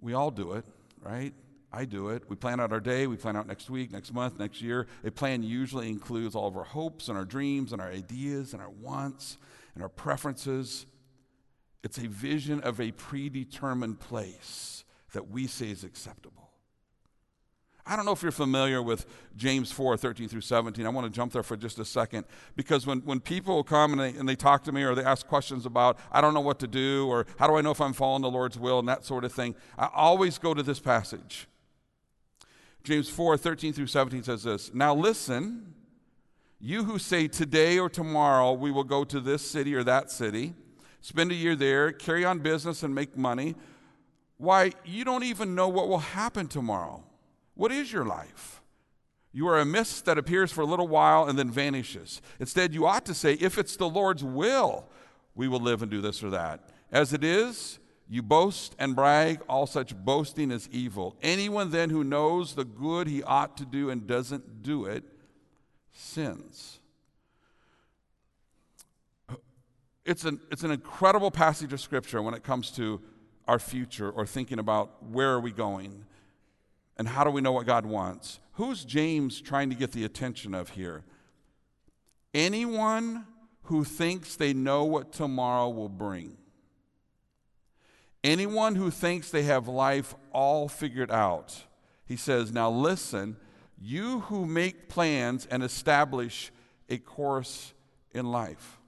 We 0.00 0.12
all 0.14 0.32
do 0.32 0.52
it, 0.54 0.64
right? 1.00 1.32
I 1.72 1.84
do 1.84 2.08
it. 2.08 2.24
We 2.28 2.34
plan 2.34 2.58
out 2.58 2.72
our 2.72 2.80
day, 2.80 3.06
we 3.06 3.16
plan 3.16 3.36
out 3.36 3.46
next 3.46 3.70
week, 3.70 3.92
next 3.92 4.12
month, 4.12 4.38
next 4.40 4.60
year. 4.60 4.88
A 5.04 5.10
plan 5.12 5.44
usually 5.44 5.88
includes 5.88 6.34
all 6.34 6.48
of 6.48 6.56
our 6.56 6.64
hopes 6.64 7.08
and 7.08 7.16
our 7.16 7.24
dreams 7.24 7.72
and 7.72 7.80
our 7.80 7.90
ideas 7.90 8.52
and 8.52 8.60
our 8.60 8.70
wants 8.70 9.38
and 9.74 9.82
our 9.82 9.88
preferences. 9.88 10.84
It's 11.84 11.98
a 11.98 12.08
vision 12.08 12.60
of 12.60 12.80
a 12.80 12.90
predetermined 12.90 14.00
place 14.00 14.84
that 15.12 15.30
we 15.30 15.46
say 15.46 15.70
is 15.70 15.84
acceptable. 15.84 16.41
I 17.84 17.96
don't 17.96 18.04
know 18.04 18.12
if 18.12 18.22
you're 18.22 18.30
familiar 18.30 18.80
with 18.80 19.06
James 19.36 19.72
4 19.72 19.96
13 19.96 20.28
through 20.28 20.42
17. 20.42 20.86
I 20.86 20.88
want 20.88 21.06
to 21.06 21.12
jump 21.12 21.32
there 21.32 21.42
for 21.42 21.56
just 21.56 21.78
a 21.80 21.84
second 21.84 22.24
because 22.54 22.86
when, 22.86 23.00
when 23.00 23.18
people 23.18 23.64
come 23.64 23.92
and 23.92 24.00
they, 24.00 24.18
and 24.18 24.28
they 24.28 24.36
talk 24.36 24.62
to 24.64 24.72
me 24.72 24.84
or 24.84 24.94
they 24.94 25.04
ask 25.04 25.26
questions 25.26 25.66
about, 25.66 25.98
I 26.12 26.20
don't 26.20 26.32
know 26.32 26.40
what 26.40 26.60
to 26.60 26.68
do 26.68 27.08
or 27.08 27.26
how 27.38 27.48
do 27.48 27.56
I 27.56 27.60
know 27.60 27.72
if 27.72 27.80
I'm 27.80 27.92
following 27.92 28.22
the 28.22 28.30
Lord's 28.30 28.56
will 28.58 28.78
and 28.78 28.88
that 28.88 29.04
sort 29.04 29.24
of 29.24 29.32
thing, 29.32 29.56
I 29.76 29.88
always 29.92 30.38
go 30.38 30.54
to 30.54 30.62
this 30.62 30.78
passage. 30.78 31.48
James 32.84 33.08
4 33.08 33.36
13 33.36 33.72
through 33.72 33.88
17 33.88 34.22
says 34.22 34.44
this 34.44 34.72
Now 34.72 34.94
listen, 34.94 35.74
you 36.60 36.84
who 36.84 37.00
say 37.00 37.26
today 37.26 37.80
or 37.80 37.88
tomorrow 37.88 38.52
we 38.52 38.70
will 38.70 38.84
go 38.84 39.02
to 39.02 39.18
this 39.18 39.48
city 39.48 39.74
or 39.74 39.82
that 39.82 40.08
city, 40.08 40.54
spend 41.00 41.32
a 41.32 41.34
year 41.34 41.56
there, 41.56 41.90
carry 41.90 42.24
on 42.24 42.38
business 42.38 42.84
and 42.84 42.94
make 42.94 43.16
money, 43.16 43.56
why, 44.36 44.72
you 44.84 45.04
don't 45.04 45.24
even 45.24 45.56
know 45.56 45.68
what 45.68 45.88
will 45.88 45.98
happen 45.98 46.46
tomorrow. 46.46 47.04
What 47.62 47.70
is 47.70 47.92
your 47.92 48.04
life? 48.04 48.60
You 49.32 49.46
are 49.46 49.60
a 49.60 49.64
mist 49.64 50.06
that 50.06 50.18
appears 50.18 50.50
for 50.50 50.62
a 50.62 50.66
little 50.66 50.88
while 50.88 51.28
and 51.28 51.38
then 51.38 51.48
vanishes. 51.48 52.20
Instead, 52.40 52.74
you 52.74 52.88
ought 52.88 53.06
to 53.06 53.14
say, 53.14 53.34
if 53.34 53.56
it's 53.56 53.76
the 53.76 53.88
Lord's 53.88 54.24
will, 54.24 54.88
we 55.36 55.46
will 55.46 55.60
live 55.60 55.80
and 55.80 55.88
do 55.88 56.00
this 56.00 56.24
or 56.24 56.30
that. 56.30 56.70
As 56.90 57.12
it 57.12 57.22
is, 57.22 57.78
you 58.08 58.20
boast 58.20 58.74
and 58.80 58.96
brag, 58.96 59.42
all 59.48 59.68
such 59.68 59.94
boasting 59.94 60.50
is 60.50 60.68
evil. 60.72 61.16
Anyone 61.22 61.70
then 61.70 61.90
who 61.90 62.02
knows 62.02 62.56
the 62.56 62.64
good 62.64 63.06
he 63.06 63.22
ought 63.22 63.56
to 63.58 63.64
do 63.64 63.90
and 63.90 64.08
doesn't 64.08 64.64
do 64.64 64.86
it 64.86 65.04
sins. 65.92 66.80
It's 70.04 70.24
an, 70.24 70.40
it's 70.50 70.64
an 70.64 70.72
incredible 70.72 71.30
passage 71.30 71.72
of 71.72 71.80
scripture 71.80 72.22
when 72.22 72.34
it 72.34 72.42
comes 72.42 72.72
to 72.72 73.00
our 73.46 73.60
future 73.60 74.10
or 74.10 74.26
thinking 74.26 74.58
about 74.58 75.04
where 75.04 75.30
are 75.30 75.40
we 75.40 75.52
going. 75.52 76.06
And 76.96 77.08
how 77.08 77.24
do 77.24 77.30
we 77.30 77.40
know 77.40 77.52
what 77.52 77.66
God 77.66 77.86
wants? 77.86 78.40
Who's 78.52 78.84
James 78.84 79.40
trying 79.40 79.70
to 79.70 79.76
get 79.76 79.92
the 79.92 80.04
attention 80.04 80.54
of 80.54 80.70
here? 80.70 81.04
Anyone 82.34 83.26
who 83.64 83.84
thinks 83.84 84.36
they 84.36 84.52
know 84.52 84.84
what 84.84 85.12
tomorrow 85.12 85.68
will 85.68 85.88
bring. 85.88 86.36
Anyone 88.24 88.74
who 88.76 88.90
thinks 88.90 89.30
they 89.30 89.42
have 89.44 89.68
life 89.68 90.14
all 90.32 90.68
figured 90.68 91.10
out. 91.10 91.64
He 92.06 92.16
says, 92.16 92.52
Now 92.52 92.70
listen, 92.70 93.36
you 93.80 94.20
who 94.20 94.46
make 94.46 94.88
plans 94.88 95.46
and 95.50 95.62
establish 95.62 96.52
a 96.88 96.98
course 96.98 97.72
in 98.12 98.30
life. 98.30 98.78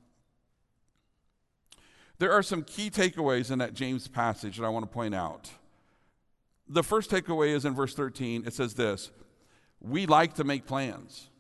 There 2.19 2.33
are 2.33 2.43
some 2.43 2.63
key 2.63 2.91
takeaways 2.91 3.51
in 3.51 3.59
that 3.59 3.75
James 3.75 4.07
passage 4.07 4.59
that 4.59 4.65
I 4.65 4.69
want 4.69 4.85
to 4.85 4.93
point 4.93 5.15
out. 5.15 5.51
The 6.69 6.83
first 6.83 7.11
takeaway 7.11 7.55
is 7.55 7.65
in 7.65 7.75
verse 7.75 7.95
13. 7.95 8.45
It 8.47 8.55
says 8.55 8.75
this 8.75 9.11
We 9.81 10.07
like 10.07 10.35
to 10.35 10.45
make 10.45 10.67
plans. 10.67 11.31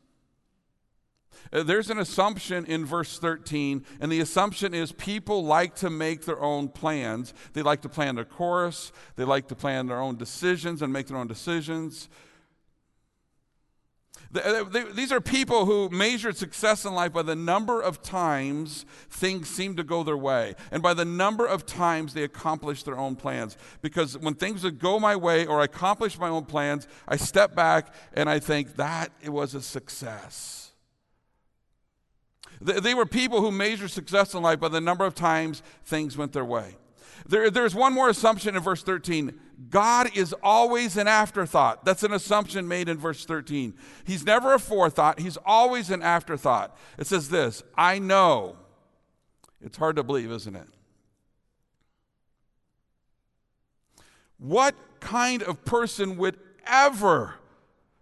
Uh, 1.53 1.63
there's 1.63 1.91
an 1.91 1.99
assumption 1.99 2.65
in 2.67 2.85
verse 2.85 3.19
13, 3.19 3.85
and 4.01 4.11
the 4.11 4.21
assumption 4.21 4.75
is 4.75 4.93
people 4.93 5.45
like 5.45 5.75
to 5.77 5.91
make 5.91 6.25
their 6.25 6.41
own 6.41 6.69
plans. 6.69 7.35
They 7.53 7.63
like 7.63 7.83
to 7.83 7.89
plan 7.89 8.15
their 8.15 8.25
course, 8.25 8.93
they 9.17 9.25
like 9.25 9.49
to 9.49 9.55
plan 9.55 9.87
their 9.87 10.01
own 10.01 10.17
decisions 10.17 10.83
and 10.83 10.93
make 10.93 11.07
their 11.07 11.17
own 11.17 11.27
decisions. 11.27 12.09
These 14.95 15.13
are 15.13 15.21
people 15.21 15.65
who 15.65 15.89
measured 15.91 16.37
success 16.37 16.85
in 16.85 16.93
life 16.93 17.13
by 17.13 17.23
the 17.23 17.37
number 17.37 17.81
of 17.81 18.03
times 18.03 18.85
things 19.09 19.49
seemed 19.49 19.77
to 19.77 19.85
go 19.85 20.03
their 20.03 20.17
way 20.17 20.57
and 20.73 20.83
by 20.83 20.93
the 20.93 21.05
number 21.05 21.47
of 21.47 21.65
times 21.67 22.15
they 22.15 22.25
accomplished 22.25 22.85
their 22.85 22.99
own 22.99 23.15
plans. 23.15 23.57
Because 23.81 24.19
when 24.19 24.35
things 24.35 24.65
would 24.65 24.81
go 24.81 24.99
my 24.99 25.15
way 25.15 25.47
or 25.47 25.61
I 25.61 25.65
accomplished 25.65 26.19
my 26.19 26.29
own 26.29 26.47
plans, 26.47 26.89
I 27.07 27.17
step 27.17 27.55
back 27.55 27.95
and 28.15 28.29
I 28.29 28.41
think 28.41 28.75
that 28.77 29.13
it 29.23 29.31
was 29.31 29.55
a 29.55 29.63
success. 29.63 30.73
They 32.61 32.95
were 32.95 33.07
people 33.07 33.41
who 33.41 33.53
measured 33.53 33.91
success 33.91 34.35
in 34.35 34.43
life 34.43 34.59
by 34.59 34.69
the 34.69 34.81
number 34.81 35.05
of 35.05 35.15
times 35.15 35.63
things 35.85 36.17
went 36.17 36.33
their 36.33 36.45
way. 36.45 36.77
There, 37.27 37.51
there's 37.51 37.75
one 37.75 37.93
more 37.93 38.09
assumption 38.09 38.57
in 38.57 38.63
verse 38.63 38.83
13 38.83 39.39
God 39.71 40.17
is 40.17 40.35
always 40.43 40.97
an 40.97 41.09
afterthought. 41.09 41.85
That's 41.85 42.03
an 42.03 42.13
assumption 42.13 42.67
made 42.67 42.89
in 42.89 42.99
verse 42.99 43.25
13. 43.25 43.75
He's 44.05 44.25
never 44.25 44.55
a 44.55 44.59
forethought, 44.59 45.21
He's 45.21 45.39
always 45.45 45.91
an 45.91 46.03
afterthought. 46.03 46.77
It 46.99 47.07
says 47.07 47.29
this 47.29 47.63
I 47.77 47.99
know. 47.99 48.57
It's 49.61 49.79
hard 49.79 49.97
to 49.97 50.03
believe, 50.03 50.31
isn't 50.31 50.57
it? 50.57 50.69
What 54.39 54.75
kind 55.01 55.43
of 55.43 55.65
person 55.65 56.17
would 56.19 56.39
ever 56.67 57.37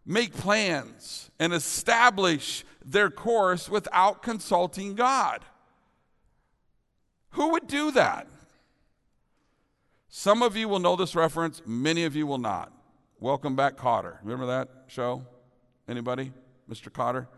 make 0.04 0.34
plans 0.34 1.30
and 1.38 1.52
establish 1.52 2.64
their 2.84 3.10
course 3.10 3.68
without 3.68 4.22
consulting 4.22 4.94
God? 4.94 5.44
Who 7.30 7.50
would 7.50 7.68
do 7.68 7.92
that? 7.92 8.26
Some 10.14 10.42
of 10.42 10.58
you 10.58 10.68
will 10.68 10.78
know 10.78 10.94
this 10.94 11.14
reference, 11.14 11.62
many 11.64 12.04
of 12.04 12.14
you 12.14 12.26
will 12.26 12.36
not. 12.36 12.70
Welcome 13.18 13.56
back, 13.56 13.78
Kotter. 13.78 14.18
Remember 14.22 14.44
that 14.44 14.68
show? 14.86 15.24
Anybody? 15.88 16.34
Mr. 16.70 16.90
Kotter? 16.90 17.28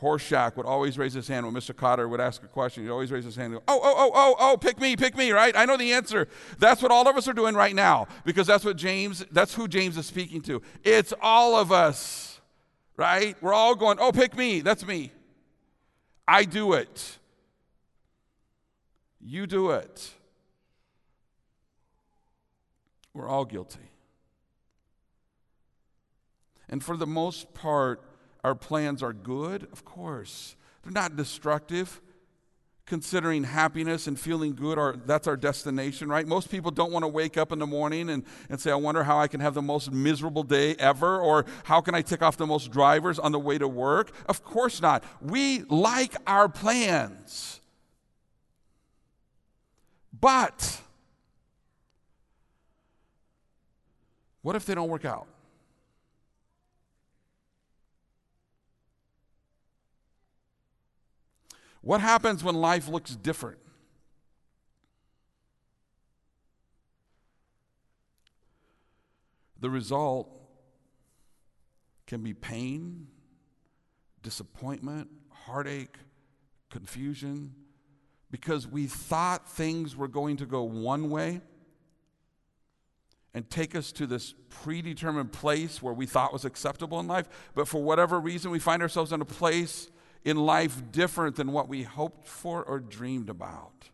Horshack 0.00 0.56
would 0.56 0.64
always 0.64 0.96
raise 0.96 1.12
his 1.12 1.28
hand 1.28 1.44
when 1.44 1.54
Mr. 1.54 1.74
Kotter 1.74 2.08
would 2.08 2.18
ask 2.18 2.42
a 2.42 2.46
question. 2.46 2.82
He'd 2.82 2.88
always 2.88 3.12
raise 3.12 3.26
his 3.26 3.36
hand 3.36 3.52
and 3.52 3.60
go, 3.60 3.64
Oh, 3.68 3.78
oh, 3.84 3.94
oh, 3.94 4.10
oh, 4.14 4.36
oh, 4.40 4.56
pick 4.56 4.80
me, 4.80 4.96
pick 4.96 5.14
me, 5.14 5.32
right? 5.32 5.54
I 5.54 5.66
know 5.66 5.76
the 5.76 5.92
answer. 5.92 6.28
That's 6.58 6.80
what 6.80 6.90
all 6.90 7.06
of 7.06 7.14
us 7.14 7.28
are 7.28 7.34
doing 7.34 7.54
right 7.54 7.74
now 7.74 8.06
because 8.24 8.46
that's 8.46 8.64
what 8.64 8.78
James, 8.78 9.22
that's 9.30 9.52
who 9.52 9.68
James 9.68 9.98
is 9.98 10.06
speaking 10.06 10.40
to. 10.40 10.62
It's 10.82 11.12
all 11.20 11.56
of 11.56 11.70
us, 11.70 12.40
right? 12.96 13.36
We're 13.42 13.52
all 13.52 13.74
going, 13.74 13.98
Oh, 14.00 14.12
pick 14.12 14.34
me, 14.34 14.62
that's 14.62 14.86
me. 14.86 15.12
I 16.26 16.44
do 16.46 16.72
it. 16.72 17.18
You 19.20 19.46
do 19.46 19.72
it. 19.72 20.14
We're 23.14 23.28
all 23.28 23.44
guilty. 23.44 23.90
And 26.68 26.82
for 26.82 26.96
the 26.96 27.06
most 27.06 27.52
part, 27.52 28.02
our 28.42 28.54
plans 28.54 29.02
are 29.02 29.12
good, 29.12 29.68
of 29.72 29.84
course. 29.84 30.56
They're 30.82 30.92
not 30.92 31.16
destructive. 31.16 32.00
Considering 32.84 33.44
happiness 33.44 34.06
and 34.08 34.18
feeling 34.18 34.54
good 34.54 34.76
are 34.76 34.96
that's 35.06 35.28
our 35.28 35.36
destination, 35.36 36.08
right? 36.08 36.26
Most 36.26 36.50
people 36.50 36.70
don't 36.72 36.90
want 36.90 37.04
to 37.04 37.08
wake 37.08 37.36
up 37.36 37.52
in 37.52 37.60
the 37.60 37.66
morning 37.66 38.10
and, 38.10 38.24
and 38.50 38.60
say, 38.60 38.72
I 38.72 38.74
wonder 38.74 39.04
how 39.04 39.18
I 39.20 39.28
can 39.28 39.40
have 39.40 39.54
the 39.54 39.62
most 39.62 39.92
miserable 39.92 40.42
day 40.42 40.74
ever, 40.78 41.20
or 41.20 41.46
how 41.64 41.80
can 41.80 41.94
I 41.94 42.02
tick 42.02 42.22
off 42.22 42.36
the 42.36 42.46
most 42.46 42.72
drivers 42.72 43.20
on 43.20 43.30
the 43.30 43.38
way 43.38 43.56
to 43.56 43.68
work? 43.68 44.12
Of 44.26 44.42
course 44.42 44.82
not. 44.82 45.04
We 45.20 45.60
like 45.68 46.16
our 46.26 46.48
plans. 46.48 47.60
But 50.18 50.80
What 54.42 54.56
if 54.56 54.66
they 54.66 54.74
don't 54.74 54.88
work 54.88 55.04
out? 55.04 55.26
What 61.80 62.00
happens 62.00 62.44
when 62.44 62.54
life 62.54 62.88
looks 62.88 63.16
different? 63.16 63.58
The 69.60 69.70
result 69.70 70.28
can 72.06 72.22
be 72.22 72.34
pain, 72.34 73.06
disappointment, 74.22 75.08
heartache, 75.30 75.96
confusion, 76.68 77.54
because 78.30 78.66
we 78.66 78.86
thought 78.86 79.48
things 79.48 79.96
were 79.96 80.08
going 80.08 80.36
to 80.38 80.46
go 80.46 80.62
one 80.62 81.10
way 81.10 81.40
and 83.34 83.48
take 83.48 83.74
us 83.74 83.92
to 83.92 84.06
this 84.06 84.34
predetermined 84.48 85.32
place 85.32 85.80
where 85.82 85.94
we 85.94 86.06
thought 86.06 86.32
was 86.32 86.44
acceptable 86.44 87.00
in 87.00 87.06
life, 87.06 87.28
but 87.54 87.66
for 87.66 87.82
whatever 87.82 88.20
reason, 88.20 88.50
we 88.50 88.58
find 88.58 88.82
ourselves 88.82 89.12
in 89.12 89.20
a 89.20 89.26
place 89.26 89.90
in 90.24 90.36
life 90.36 90.82
different 90.92 91.36
than 91.36 91.52
what 91.52 91.68
we 91.68 91.82
hoped 91.82 92.28
for 92.28 92.62
or 92.62 92.78
dreamed 92.78 93.30
about. 93.30 93.90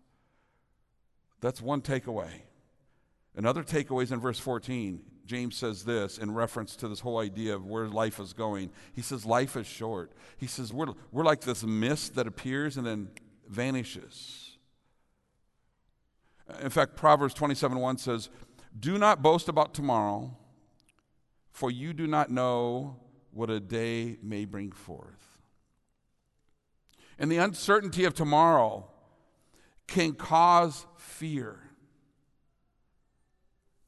That's 1.41 1.63
one 1.63 1.81
takeaway. 1.81 2.43
Another 3.37 3.63
takeaway 3.63 4.03
is 4.03 4.13
in 4.13 4.21
verse 4.21 4.39
14. 4.39 5.01
James 5.25 5.57
says 5.57 5.85
this 5.85 6.19
in 6.19 6.33
reference 6.33 6.75
to 6.77 6.89
this 6.89 7.01
whole 7.01 7.19
idea 7.19 7.55
of 7.55 7.67
where 7.67 7.87
life 7.87 8.19
is 8.19 8.33
going. 8.33 8.71
He 8.95 9.03
says, 9.03 9.27
Life 9.27 9.57
is 9.57 9.67
short. 9.67 10.11
He 10.39 10.47
says, 10.47 10.73
We're, 10.73 10.89
we're 11.13 11.25
like 11.25 11.43
this 11.43 11.63
mist 11.63 12.15
that 12.17 12.27
appears 12.27 12.79
and 12.79 12.87
then 12.87 13.09
vanishes. 13.47 14.57
In 16.63 16.71
fact, 16.71 16.97
Proverbs 16.97 17.35
27 17.35 17.79
1 17.79 17.99
says, 17.99 18.31
Do 18.77 18.99
not 18.99 19.23
boast 19.23 19.49
about 19.49 19.75
tomorrow, 19.75 20.37
for 21.53 21.71
you 21.71 21.93
do 21.93 22.07
not 22.07 22.31
know 22.31 22.97
what 23.33 23.51
a 23.51 23.61
day 23.61 24.19
may 24.23 24.45
bring 24.45 24.73
forth. 24.73 25.39
And 27.19 27.31
the 27.31 27.39
uncertainty 27.39 28.05
of 28.05 28.15
tomorrow 28.15 28.89
can 29.87 30.15
cause 30.15 30.87
fear. 30.97 31.59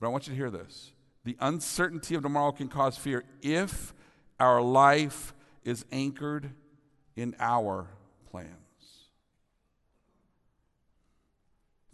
But 0.00 0.06
I 0.06 0.10
want 0.10 0.26
you 0.26 0.32
to 0.32 0.36
hear 0.36 0.50
this. 0.50 0.92
The 1.24 1.36
uncertainty 1.40 2.14
of 2.14 2.22
tomorrow 2.22 2.52
can 2.52 2.68
cause 2.68 2.96
fear 2.96 3.24
if 3.42 3.92
our 4.40 4.62
life 4.62 5.34
is 5.64 5.84
anchored 5.92 6.50
in 7.14 7.36
our 7.38 7.88
plans. 8.30 8.56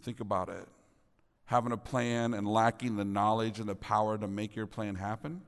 Think 0.01 0.21
about 0.21 0.47
it. 0.49 0.67
Having 1.47 1.71
a 1.73 1.77
plan 1.77 2.33
and 2.33 2.47
lacking 2.47 2.95
the 2.95 3.05
knowledge 3.05 3.59
and 3.59 3.67
the 3.67 3.75
power 3.75 4.17
to 4.17 4.27
make 4.27 4.55
your 4.55 4.67
plan 4.67 4.95
happen, 4.95 5.41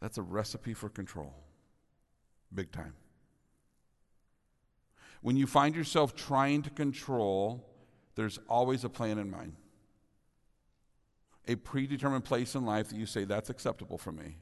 that's 0.00 0.18
a 0.18 0.22
recipe 0.22 0.74
for 0.74 0.88
control. 0.88 1.32
Big 2.54 2.72
time. 2.72 2.94
When 5.22 5.36
you 5.36 5.46
find 5.46 5.74
yourself 5.74 6.16
trying 6.16 6.62
to 6.62 6.70
control, 6.70 7.66
there's 8.16 8.38
always 8.48 8.84
a 8.84 8.88
plan 8.88 9.18
in 9.18 9.30
mind 9.30 9.54
a 11.50 11.56
predetermined 11.56 12.24
place 12.24 12.54
in 12.54 12.64
life 12.64 12.88
that 12.88 12.96
you 12.96 13.06
say, 13.06 13.24
that's 13.24 13.50
acceptable 13.50 13.98
for 13.98 14.12
me? 14.12 14.36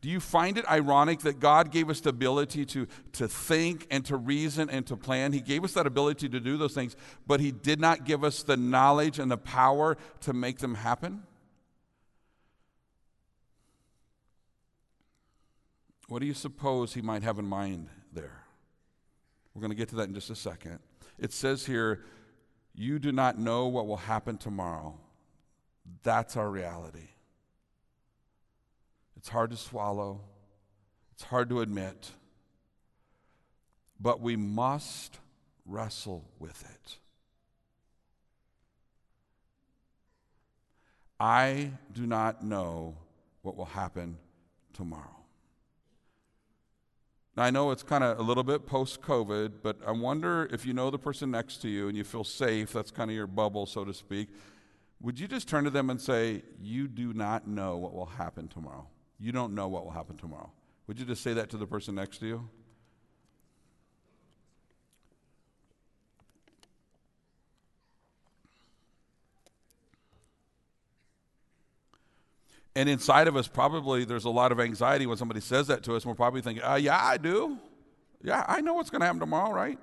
Do 0.00 0.08
you 0.08 0.20
find 0.20 0.58
it 0.58 0.68
ironic 0.68 1.20
that 1.20 1.40
God 1.40 1.70
gave 1.70 1.90
us 1.90 2.00
the 2.00 2.10
ability 2.10 2.64
to, 2.66 2.86
to 3.12 3.28
think 3.28 3.86
and 3.90 4.04
to 4.06 4.16
reason 4.16 4.70
and 4.70 4.86
to 4.86 4.96
plan? 4.96 5.32
He 5.32 5.40
gave 5.40 5.64
us 5.64 5.72
that 5.72 5.86
ability 5.86 6.28
to 6.28 6.40
do 6.40 6.56
those 6.56 6.74
things, 6.74 6.96
but 7.26 7.40
He 7.40 7.50
did 7.50 7.80
not 7.80 8.04
give 8.04 8.22
us 8.22 8.42
the 8.42 8.56
knowledge 8.56 9.18
and 9.18 9.30
the 9.30 9.36
power 9.36 9.96
to 10.20 10.32
make 10.32 10.58
them 10.58 10.74
happen? 10.74 11.22
What 16.08 16.20
do 16.20 16.26
you 16.26 16.34
suppose 16.34 16.94
He 16.94 17.02
might 17.02 17.22
have 17.22 17.38
in 17.38 17.44
mind 17.44 17.88
there? 18.12 18.44
We're 19.54 19.60
going 19.60 19.70
to 19.70 19.76
get 19.76 19.88
to 19.90 19.96
that 19.96 20.08
in 20.08 20.14
just 20.14 20.30
a 20.30 20.36
second. 20.36 20.78
It 21.18 21.32
says 21.32 21.66
here, 21.66 22.04
You 22.74 22.98
do 22.98 23.12
not 23.12 23.38
know 23.38 23.66
what 23.66 23.86
will 23.86 23.96
happen 23.96 24.38
tomorrow. 24.38 24.98
That's 26.02 26.36
our 26.36 26.48
reality. 26.48 27.08
It's 29.18 29.28
hard 29.28 29.50
to 29.50 29.56
swallow, 29.56 30.20
it's 31.12 31.24
hard 31.24 31.48
to 31.48 31.60
admit, 31.60 32.12
but 34.00 34.20
we 34.20 34.36
must 34.36 35.18
wrestle 35.66 36.24
with 36.38 36.62
it. 36.62 36.98
I 41.18 41.72
do 41.92 42.06
not 42.06 42.44
know 42.44 42.96
what 43.42 43.56
will 43.56 43.64
happen 43.64 44.18
tomorrow. 44.72 45.16
Now, 47.36 47.42
I 47.42 47.50
know 47.50 47.72
it's 47.72 47.82
kind 47.82 48.04
of 48.04 48.20
a 48.20 48.22
little 48.22 48.44
bit 48.44 48.66
post 48.66 49.02
COVID, 49.02 49.54
but 49.64 49.78
I 49.84 49.90
wonder 49.90 50.48
if 50.52 50.64
you 50.64 50.72
know 50.72 50.90
the 50.90 50.98
person 50.98 51.32
next 51.32 51.56
to 51.62 51.68
you 51.68 51.88
and 51.88 51.96
you 51.96 52.04
feel 52.04 52.22
safe, 52.22 52.72
that's 52.72 52.92
kind 52.92 53.10
of 53.10 53.16
your 53.16 53.26
bubble, 53.26 53.66
so 53.66 53.84
to 53.84 53.92
speak. 53.92 54.28
Would 55.00 55.18
you 55.18 55.26
just 55.26 55.48
turn 55.48 55.64
to 55.64 55.70
them 55.70 55.90
and 55.90 56.00
say, 56.00 56.42
You 56.60 56.86
do 56.86 57.12
not 57.12 57.48
know 57.48 57.76
what 57.76 57.92
will 57.92 58.06
happen 58.06 58.46
tomorrow? 58.46 58.86
You 59.18 59.32
don't 59.32 59.54
know 59.54 59.68
what 59.68 59.84
will 59.84 59.92
happen 59.92 60.16
tomorrow. 60.16 60.50
Would 60.86 60.98
you 60.98 61.04
just 61.04 61.22
say 61.22 61.32
that 61.34 61.50
to 61.50 61.56
the 61.56 61.66
person 61.66 61.94
next 61.94 62.18
to 62.18 62.26
you? 62.26 62.48
And 72.76 72.88
inside 72.88 73.26
of 73.26 73.34
us, 73.34 73.48
probably 73.48 74.04
there's 74.04 74.24
a 74.24 74.30
lot 74.30 74.52
of 74.52 74.60
anxiety 74.60 75.04
when 75.04 75.16
somebody 75.16 75.40
says 75.40 75.66
that 75.66 75.82
to 75.82 75.96
us, 75.96 76.06
we're 76.06 76.14
probably 76.14 76.40
thinking, 76.40 76.62
uh, 76.62 76.76
Yeah, 76.76 76.96
I 76.96 77.16
do. 77.16 77.58
Yeah, 78.22 78.44
I 78.46 78.60
know 78.60 78.74
what's 78.74 78.88
going 78.88 79.00
to 79.00 79.06
happen 79.06 79.18
tomorrow, 79.18 79.52
right? 79.52 79.78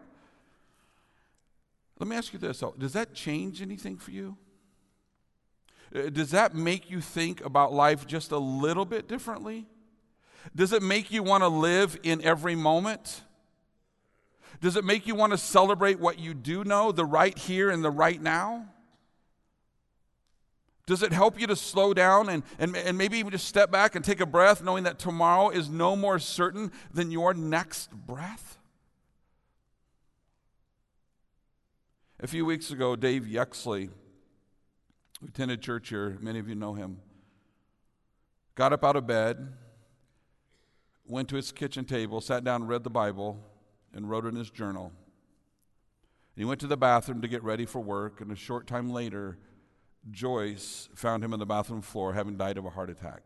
Let 2.00 2.08
me 2.08 2.16
ask 2.16 2.32
you 2.32 2.40
this 2.40 2.60
though. 2.60 2.74
Does 2.78 2.94
that 2.94 3.14
change 3.14 3.62
anything 3.62 3.98
for 3.98 4.12
you? 4.12 4.38
Uh, 5.94 6.10
does 6.10 6.32
that 6.32 6.56
make 6.56 6.90
you 6.90 7.02
think 7.02 7.44
about 7.44 7.74
life 7.74 8.08
just 8.08 8.32
a 8.32 8.38
little 8.38 8.86
bit 8.86 9.08
differently? 9.08 9.66
Does 10.56 10.74
it 10.74 10.82
make 10.82 11.12
you 11.12 11.24
want 11.24 11.44
to 11.44 11.48
live 11.48 11.98
in 12.04 12.24
every 12.24 12.56
moment? 12.56 13.24
Does 14.62 14.76
it 14.76 14.86
make 14.86 15.08
you 15.08 15.16
want 15.16 15.32
to 15.32 15.38
celebrate 15.38 16.00
what 16.00 16.20
you 16.20 16.34
do 16.34 16.64
know, 16.64 16.92
the 16.92 17.06
right 17.06 17.38
here 17.38 17.70
and 17.70 17.84
the 17.84 17.92
right 17.92 18.22
now? 18.22 18.68
Does 20.88 21.02
it 21.02 21.12
help 21.12 21.40
you 21.40 21.48
to 21.48 21.56
slow 21.56 21.94
down 21.94 22.30
and, 22.30 22.44
and, 22.60 22.76
and 22.78 22.98
maybe 22.98 23.18
even 23.18 23.32
just 23.32 23.48
step 23.48 23.72
back 23.72 23.96
and 23.96 24.06
take 24.06 24.20
a 24.20 24.26
breath, 24.26 24.64
knowing 24.64 24.84
that 24.84 25.00
tomorrow 25.00 25.50
is 25.50 25.68
no 25.68 25.96
more 25.96 26.20
certain 26.20 26.72
than 26.94 27.10
your 27.10 27.34
next 27.34 27.92
breath? 27.92 28.60
A 32.20 32.28
few 32.28 32.46
weeks 32.46 32.70
ago, 32.70 32.96
Dave 32.96 33.24
Yexley 33.24 33.90
who 35.26 35.30
attended 35.30 35.62
church 35.62 35.90
here, 35.90 36.18
many 36.22 36.40
of 36.40 36.48
you 36.48 36.56
know 36.56 36.74
him, 36.74 36.98
got 38.54 38.72
up 38.74 38.84
out 38.84 38.96
of 38.96 39.08
bed, 39.08 39.54
went 41.08 41.28
to 41.30 41.36
his 41.36 41.52
kitchen 41.52 41.84
table, 41.84 42.22
sat 42.22 42.44
down, 42.44 42.68
read 42.68 42.84
the 42.84 42.90
Bible, 42.90 43.40
and 43.94 44.10
wrote 44.10 44.26
in 44.26 44.36
his 44.36 44.52
journal. 44.52 44.92
He 46.36 46.46
went 46.46 46.60
to 46.60 46.68
the 46.68 46.78
bathroom 46.78 47.22
to 47.22 47.28
get 47.28 47.44
ready 47.44 47.66
for 47.66 47.80
work, 47.80 48.22
and 48.22 48.32
a 48.32 48.36
short 48.36 48.68
time 48.68 48.92
later, 48.92 49.38
Joyce 50.12 50.90
found 50.94 51.24
him 51.24 51.34
on 51.34 51.40
the 51.40 51.46
bathroom 51.46 51.82
floor 51.82 52.14
having 52.14 52.38
died 52.38 52.58
of 52.58 52.66
a 52.66 52.70
heart 52.70 52.90
attack. 52.90 53.22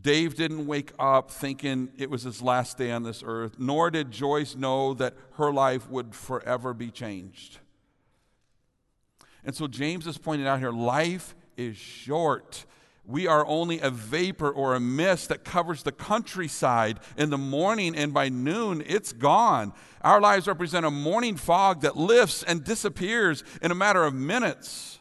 Dave 0.00 0.34
didn't 0.34 0.66
wake 0.66 0.92
up 0.98 1.30
thinking 1.30 1.90
it 1.98 2.10
was 2.10 2.22
his 2.22 2.40
last 2.40 2.78
day 2.78 2.90
on 2.90 3.02
this 3.02 3.22
earth, 3.26 3.56
nor 3.58 3.90
did 3.90 4.10
Joyce 4.10 4.54
know 4.54 4.94
that 4.94 5.14
her 5.32 5.52
life 5.52 5.90
would 5.90 6.14
forever 6.14 6.72
be 6.72 6.90
changed. 6.90 7.58
And 9.46 9.54
so 9.54 9.68
James 9.68 10.08
is 10.08 10.18
pointing 10.18 10.48
out 10.48 10.58
here 10.58 10.72
life 10.72 11.36
is 11.56 11.76
short. 11.76 12.66
We 13.06 13.28
are 13.28 13.46
only 13.46 13.78
a 13.78 13.90
vapor 13.90 14.50
or 14.50 14.74
a 14.74 14.80
mist 14.80 15.28
that 15.28 15.44
covers 15.44 15.84
the 15.84 15.92
countryside 15.92 16.98
in 17.16 17.30
the 17.30 17.38
morning, 17.38 17.94
and 17.94 18.12
by 18.12 18.28
noon, 18.28 18.82
it's 18.84 19.12
gone. 19.12 19.72
Our 20.02 20.20
lives 20.20 20.48
represent 20.48 20.84
a 20.84 20.90
morning 20.90 21.36
fog 21.36 21.82
that 21.82 21.96
lifts 21.96 22.42
and 22.42 22.64
disappears 22.64 23.44
in 23.62 23.70
a 23.70 23.76
matter 23.76 24.04
of 24.04 24.12
minutes. 24.12 24.98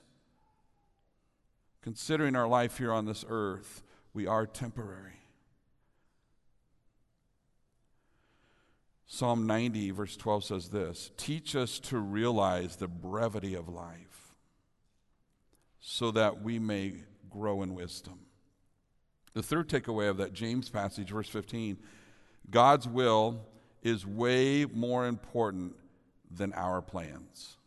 Considering 1.82 2.36
our 2.36 2.48
life 2.48 2.78
here 2.78 2.94
on 2.94 3.06
this 3.06 3.26
earth, 3.28 3.82
we 4.14 4.28
are 4.28 4.46
temporary. 4.46 5.14
Psalm 9.08 9.48
90, 9.48 9.90
verse 9.92 10.16
12 10.16 10.44
says 10.44 10.70
this 10.70 11.10
Teach 11.18 11.56
us 11.56 11.80
to 11.80 11.98
realize 11.98 12.76
the 12.76 12.88
brevity 12.88 13.56
of 13.56 13.68
life 13.68 14.15
so 15.88 16.10
that 16.10 16.42
we 16.42 16.58
may 16.58 16.92
grow 17.30 17.62
in 17.62 17.76
wisdom. 17.76 18.18
The 19.36 19.44
third 19.44 19.70
takeaway 19.70 20.10
of 20.10 20.18
that 20.18 20.34
James 20.34 20.68
passage, 20.68 21.12
verse 21.12 21.30
15 21.30 21.78
God's 22.50 22.88
will 22.88 23.46
is 23.84 24.04
way 24.04 24.66
more 24.66 25.06
important 25.06 25.76
than 26.32 26.54
our 26.54 26.82
plans. 26.82 27.58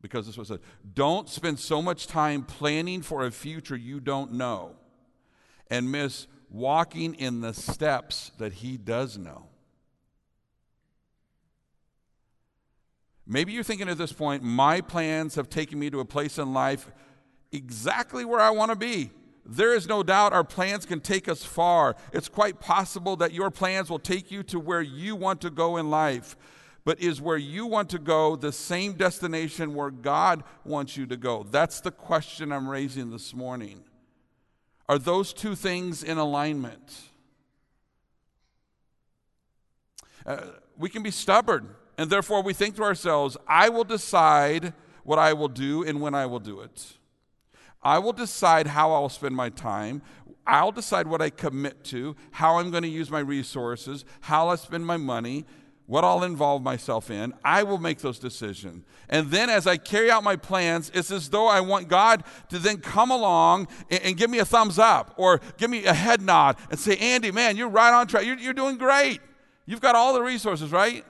Because 0.00 0.26
this 0.26 0.38
was 0.38 0.48
said 0.48 0.60
don't 0.94 1.28
spend 1.28 1.58
so 1.58 1.82
much 1.82 2.06
time 2.06 2.42
planning 2.42 3.02
for 3.02 3.26
a 3.26 3.30
future 3.30 3.76
you 3.76 4.00
don't 4.00 4.32
know 4.32 4.74
and 5.70 5.92
miss 5.92 6.26
walking 6.48 7.14
in 7.16 7.42
the 7.42 7.52
steps 7.52 8.32
that 8.38 8.54
He 8.54 8.78
does 8.78 9.18
know. 9.18 9.48
Maybe 13.26 13.52
you're 13.52 13.62
thinking 13.62 13.90
at 13.90 13.98
this 13.98 14.12
point, 14.12 14.42
my 14.42 14.80
plans 14.80 15.34
have 15.34 15.50
taken 15.50 15.78
me 15.78 15.90
to 15.90 16.00
a 16.00 16.04
place 16.06 16.38
in 16.38 16.54
life 16.54 16.90
exactly 17.52 18.24
where 18.24 18.40
I 18.40 18.50
want 18.50 18.70
to 18.70 18.76
be. 18.76 19.10
There 19.44 19.74
is 19.74 19.88
no 19.88 20.02
doubt 20.02 20.32
our 20.32 20.44
plans 20.44 20.86
can 20.86 21.00
take 21.00 21.28
us 21.28 21.44
far. 21.44 21.96
It's 22.12 22.28
quite 22.28 22.60
possible 22.60 23.16
that 23.16 23.32
your 23.32 23.50
plans 23.50 23.90
will 23.90 23.98
take 23.98 24.30
you 24.30 24.42
to 24.44 24.58
where 24.58 24.82
you 24.82 25.16
want 25.16 25.40
to 25.42 25.50
go 25.50 25.76
in 25.76 25.90
life. 25.90 26.36
But 26.84 27.00
is 27.00 27.20
where 27.20 27.36
you 27.36 27.66
want 27.66 27.90
to 27.90 27.98
go 27.98 28.34
the 28.34 28.52
same 28.52 28.94
destination 28.94 29.74
where 29.74 29.90
God 29.90 30.42
wants 30.64 30.96
you 30.96 31.06
to 31.06 31.16
go? 31.16 31.44
That's 31.44 31.80
the 31.80 31.92
question 31.92 32.50
I'm 32.50 32.68
raising 32.68 33.10
this 33.10 33.34
morning. 33.34 33.84
Are 34.88 34.98
those 34.98 35.32
two 35.32 35.54
things 35.54 36.02
in 36.02 36.18
alignment? 36.18 37.02
Uh, 40.26 40.38
we 40.76 40.88
can 40.88 41.02
be 41.02 41.10
stubborn, 41.10 41.74
and 41.98 42.10
therefore 42.10 42.42
we 42.42 42.52
think 42.52 42.76
to 42.76 42.82
ourselves, 42.82 43.36
I 43.46 43.68
will 43.68 43.84
decide 43.84 44.72
what 45.04 45.18
I 45.18 45.32
will 45.32 45.48
do 45.48 45.84
and 45.84 46.00
when 46.00 46.14
I 46.14 46.26
will 46.26 46.40
do 46.40 46.60
it. 46.60 46.94
I 47.82 47.98
will 47.98 48.12
decide 48.12 48.68
how 48.68 48.92
I'll 48.92 49.08
spend 49.08 49.34
my 49.34 49.48
time. 49.48 50.02
I'll 50.46 50.72
decide 50.72 51.06
what 51.06 51.22
I 51.22 51.30
commit 51.30 51.84
to, 51.84 52.16
how 52.32 52.58
I'm 52.58 52.70
going 52.70 52.82
to 52.82 52.88
use 52.88 53.10
my 53.10 53.20
resources, 53.20 54.04
how 54.20 54.48
I 54.48 54.56
spend 54.56 54.86
my 54.86 54.96
money, 54.96 55.44
what 55.86 56.04
I'll 56.04 56.24
involve 56.24 56.62
myself 56.62 57.10
in. 57.10 57.34
I 57.44 57.62
will 57.64 57.78
make 57.78 57.98
those 57.98 58.18
decisions. 58.18 58.84
And 59.08 59.30
then 59.30 59.50
as 59.50 59.66
I 59.66 59.76
carry 59.76 60.10
out 60.10 60.24
my 60.24 60.36
plans, 60.36 60.90
it's 60.94 61.10
as 61.10 61.28
though 61.28 61.46
I 61.48 61.60
want 61.60 61.88
God 61.88 62.24
to 62.48 62.58
then 62.58 62.78
come 62.78 63.10
along 63.10 63.68
and, 63.90 64.02
and 64.02 64.16
give 64.16 64.30
me 64.30 64.38
a 64.38 64.44
thumbs 64.44 64.78
up 64.78 65.14
or 65.16 65.40
give 65.58 65.70
me 65.70 65.84
a 65.84 65.94
head 65.94 66.22
nod 66.22 66.56
and 66.70 66.78
say, 66.78 66.96
Andy, 66.96 67.30
man, 67.30 67.56
you're 67.56 67.68
right 67.68 67.92
on 67.92 68.06
track. 68.06 68.24
You're, 68.24 68.38
you're 68.38 68.54
doing 68.54 68.78
great. 68.78 69.20
You've 69.66 69.80
got 69.80 69.94
all 69.94 70.14
the 70.14 70.22
resources, 70.22 70.72
right? 70.72 71.04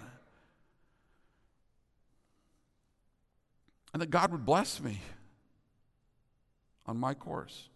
And 3.93 4.03
that 4.03 4.11
God 4.11 4.33
would 4.33 4.45
bless 4.45 4.81
me 4.81 5.01
on 6.93 6.99
my 6.99 7.15
course. 7.15 7.71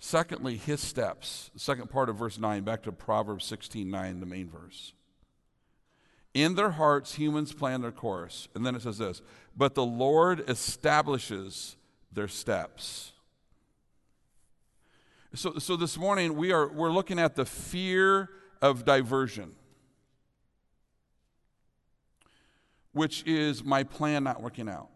Secondly, 0.00 0.56
his 0.56 0.80
steps. 0.80 1.52
Second 1.54 1.88
part 1.88 2.08
of 2.08 2.16
verse 2.16 2.36
9, 2.36 2.64
back 2.64 2.82
to 2.82 2.90
Proverbs 2.90 3.44
16 3.44 3.88
9, 3.88 4.18
the 4.18 4.26
main 4.26 4.48
verse. 4.48 4.92
In 6.34 6.56
their 6.56 6.70
hearts, 6.70 7.14
humans 7.14 7.52
plan 7.52 7.80
their 7.80 7.92
course. 7.92 8.48
And 8.56 8.66
then 8.66 8.74
it 8.74 8.82
says 8.82 8.98
this 8.98 9.22
But 9.56 9.76
the 9.76 9.86
Lord 9.86 10.50
establishes 10.50 11.76
their 12.12 12.26
steps. 12.26 13.12
So, 15.36 15.58
so 15.58 15.76
this 15.76 15.96
morning, 15.96 16.34
we 16.34 16.50
are, 16.50 16.66
we're 16.66 16.90
looking 16.90 17.20
at 17.20 17.36
the 17.36 17.44
fear 17.44 18.30
of 18.60 18.84
diversion. 18.84 19.52
Which 22.94 23.22
is 23.26 23.62
my 23.62 23.82
plan 23.82 24.24
not 24.24 24.40
working 24.40 24.68
out. 24.68 24.88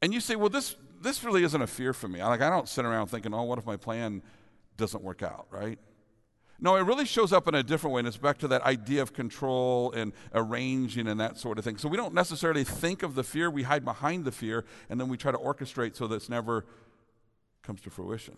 And 0.00 0.14
you 0.14 0.20
say, 0.20 0.36
well, 0.36 0.48
this, 0.48 0.76
this 1.02 1.22
really 1.22 1.44
isn't 1.44 1.60
a 1.60 1.66
fear 1.66 1.92
for 1.92 2.08
me. 2.08 2.22
Like, 2.22 2.40
I 2.40 2.48
don't 2.48 2.68
sit 2.68 2.86
around 2.86 3.08
thinking, 3.08 3.34
oh, 3.34 3.42
what 3.42 3.58
if 3.58 3.66
my 3.66 3.76
plan 3.76 4.22
doesn't 4.78 5.02
work 5.02 5.22
out, 5.22 5.46
right? 5.50 5.78
No, 6.62 6.76
it 6.76 6.82
really 6.82 7.06
shows 7.06 7.32
up 7.32 7.48
in 7.48 7.54
a 7.54 7.62
different 7.62 7.94
way, 7.94 8.00
and 8.00 8.08
it's 8.08 8.16
back 8.16 8.38
to 8.38 8.48
that 8.48 8.62
idea 8.62 9.02
of 9.02 9.12
control 9.12 9.92
and 9.92 10.12
arranging 10.34 11.08
and 11.08 11.18
that 11.18 11.38
sort 11.38 11.58
of 11.58 11.64
thing. 11.64 11.78
So 11.78 11.88
we 11.88 11.96
don't 11.96 12.14
necessarily 12.14 12.64
think 12.64 13.02
of 13.02 13.14
the 13.14 13.24
fear, 13.24 13.50
we 13.50 13.62
hide 13.62 13.84
behind 13.84 14.24
the 14.24 14.32
fear, 14.32 14.64
and 14.88 15.00
then 15.00 15.08
we 15.08 15.16
try 15.16 15.32
to 15.32 15.38
orchestrate 15.38 15.96
so 15.96 16.06
that 16.06 16.22
it 16.22 16.28
never 16.28 16.66
comes 17.62 17.80
to 17.82 17.90
fruition. 17.90 18.36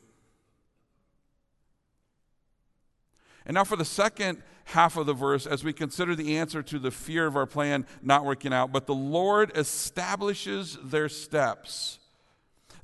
And 3.47 3.55
now, 3.55 3.65
for 3.65 3.77
the 3.77 3.85
second 3.85 4.43
half 4.67 4.97
of 4.97 5.07
the 5.07 5.15
verse, 5.15 5.47
as 5.47 5.65
we 5.65 5.73
consider 5.73 6.15
the 6.15 6.37
answer 6.37 6.63
to 6.63 6.79
the 6.79 6.91
fear 6.91 7.27
of 7.27 7.37
our 7.37 7.47
plan 7.47 7.87
not 8.03 8.25
working 8.25 8.53
out, 8.53 8.73
but 8.73 8.87
the 8.87 8.95
Lord 8.95 9.51
establishes 9.57 10.79
their 10.83 11.09
steps. 11.09 11.99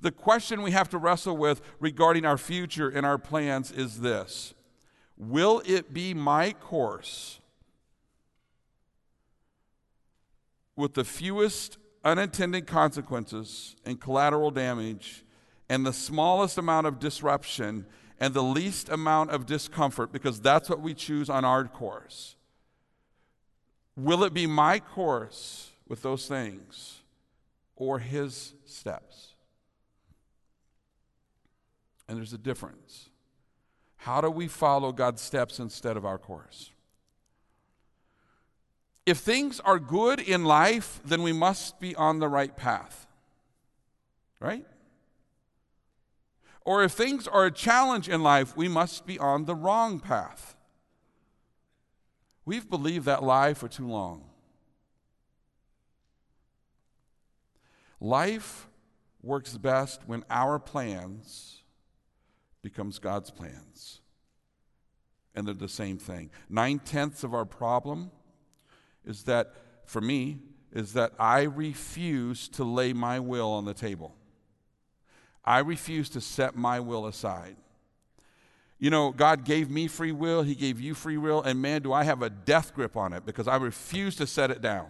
The 0.00 0.12
question 0.12 0.62
we 0.62 0.70
have 0.72 0.88
to 0.90 0.98
wrestle 0.98 1.36
with 1.36 1.60
regarding 1.80 2.24
our 2.24 2.38
future 2.38 2.88
and 2.88 3.04
our 3.04 3.18
plans 3.18 3.72
is 3.72 4.00
this 4.00 4.54
Will 5.16 5.62
it 5.66 5.92
be 5.92 6.14
my 6.14 6.52
course 6.52 7.40
with 10.76 10.94
the 10.94 11.04
fewest 11.04 11.76
unintended 12.04 12.66
consequences 12.66 13.74
and 13.84 14.00
collateral 14.00 14.52
damage 14.52 15.24
and 15.68 15.84
the 15.84 15.92
smallest 15.92 16.56
amount 16.56 16.86
of 16.86 17.00
disruption 17.00 17.84
and 18.20 18.34
the 18.34 18.42
least 18.42 18.88
amount 18.88 19.30
of 19.30 19.46
discomfort 19.46 20.12
because 20.12 20.40
that's 20.40 20.68
what 20.68 20.80
we 20.80 20.94
choose 20.94 21.30
on 21.30 21.44
our 21.44 21.64
course. 21.64 22.36
Will 23.96 24.24
it 24.24 24.34
be 24.34 24.46
my 24.46 24.78
course 24.78 25.70
with 25.86 26.02
those 26.02 26.26
things 26.26 27.00
or 27.76 27.98
his 27.98 28.54
steps? 28.64 29.34
And 32.08 32.16
there's 32.16 32.32
a 32.32 32.38
difference. 32.38 33.10
How 33.96 34.20
do 34.20 34.30
we 34.30 34.48
follow 34.48 34.92
God's 34.92 35.20
steps 35.20 35.58
instead 35.58 35.96
of 35.96 36.06
our 36.06 36.18
course? 36.18 36.70
If 39.04 39.18
things 39.18 39.60
are 39.60 39.78
good 39.78 40.20
in 40.20 40.44
life, 40.44 41.00
then 41.04 41.22
we 41.22 41.32
must 41.32 41.80
be 41.80 41.94
on 41.96 42.18
the 42.18 42.28
right 42.28 42.56
path. 42.56 43.06
Right? 44.40 44.66
Or 46.64 46.82
if 46.82 46.92
things 46.92 47.26
are 47.26 47.46
a 47.46 47.50
challenge 47.50 48.08
in 48.08 48.22
life, 48.22 48.56
we 48.56 48.68
must 48.68 49.06
be 49.06 49.18
on 49.18 49.44
the 49.44 49.54
wrong 49.54 50.00
path. 50.00 50.56
We've 52.44 52.68
believed 52.68 53.04
that 53.06 53.22
lie 53.22 53.54
for 53.54 53.68
too 53.68 53.86
long. 53.86 54.24
Life 58.00 58.68
works 59.22 59.56
best 59.56 60.02
when 60.06 60.24
our 60.30 60.58
plans 60.58 61.62
becomes 62.62 62.98
God's 62.98 63.30
plans. 63.30 64.00
And 65.34 65.46
they're 65.46 65.54
the 65.54 65.68
same 65.68 65.98
thing. 65.98 66.30
Nine 66.48 66.78
tenths 66.78 67.22
of 67.24 67.34
our 67.34 67.44
problem 67.44 68.10
is 69.04 69.24
that, 69.24 69.54
for 69.84 70.00
me, 70.00 70.40
is 70.72 70.92
that 70.94 71.12
I 71.18 71.42
refuse 71.42 72.48
to 72.50 72.64
lay 72.64 72.92
my 72.92 73.20
will 73.20 73.50
on 73.50 73.64
the 73.64 73.74
table. 73.74 74.14
I 75.44 75.60
refuse 75.60 76.08
to 76.10 76.20
set 76.20 76.56
my 76.56 76.80
will 76.80 77.06
aside. 77.06 77.56
You 78.78 78.90
know, 78.90 79.10
God 79.10 79.44
gave 79.44 79.70
me 79.70 79.88
free 79.88 80.12
will, 80.12 80.42
He 80.42 80.54
gave 80.54 80.80
you 80.80 80.94
free 80.94 81.16
will, 81.16 81.42
and 81.42 81.60
man, 81.60 81.82
do 81.82 81.92
I 81.92 82.04
have 82.04 82.22
a 82.22 82.30
death 82.30 82.74
grip 82.74 82.96
on 82.96 83.12
it 83.12 83.26
because 83.26 83.48
I 83.48 83.56
refuse 83.56 84.14
to 84.16 84.26
set 84.26 84.50
it 84.50 84.62
down. 84.62 84.86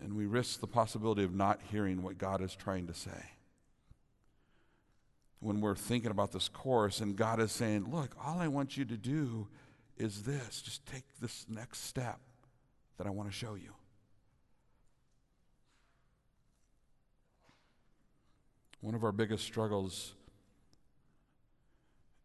And 0.00 0.14
we 0.16 0.26
risk 0.26 0.60
the 0.60 0.66
possibility 0.66 1.24
of 1.24 1.34
not 1.34 1.60
hearing 1.70 2.02
what 2.02 2.18
God 2.18 2.40
is 2.40 2.54
trying 2.54 2.86
to 2.88 2.94
say. 2.94 3.30
When 5.40 5.60
we're 5.60 5.76
thinking 5.76 6.10
about 6.10 6.32
this 6.32 6.48
course, 6.48 7.00
and 7.00 7.16
God 7.16 7.40
is 7.40 7.50
saying, 7.50 7.90
Look, 7.90 8.14
all 8.24 8.38
I 8.38 8.48
want 8.48 8.76
you 8.76 8.84
to 8.84 8.96
do 8.96 9.48
is 9.96 10.22
this 10.22 10.60
just 10.62 10.86
take 10.86 11.04
this 11.20 11.46
next 11.48 11.84
step 11.84 12.20
that 12.98 13.06
I 13.06 13.10
want 13.10 13.28
to 13.28 13.34
show 13.34 13.54
you. 13.54 13.72
One 18.82 18.96
of 18.96 19.04
our 19.04 19.12
biggest 19.12 19.44
struggles 19.44 20.12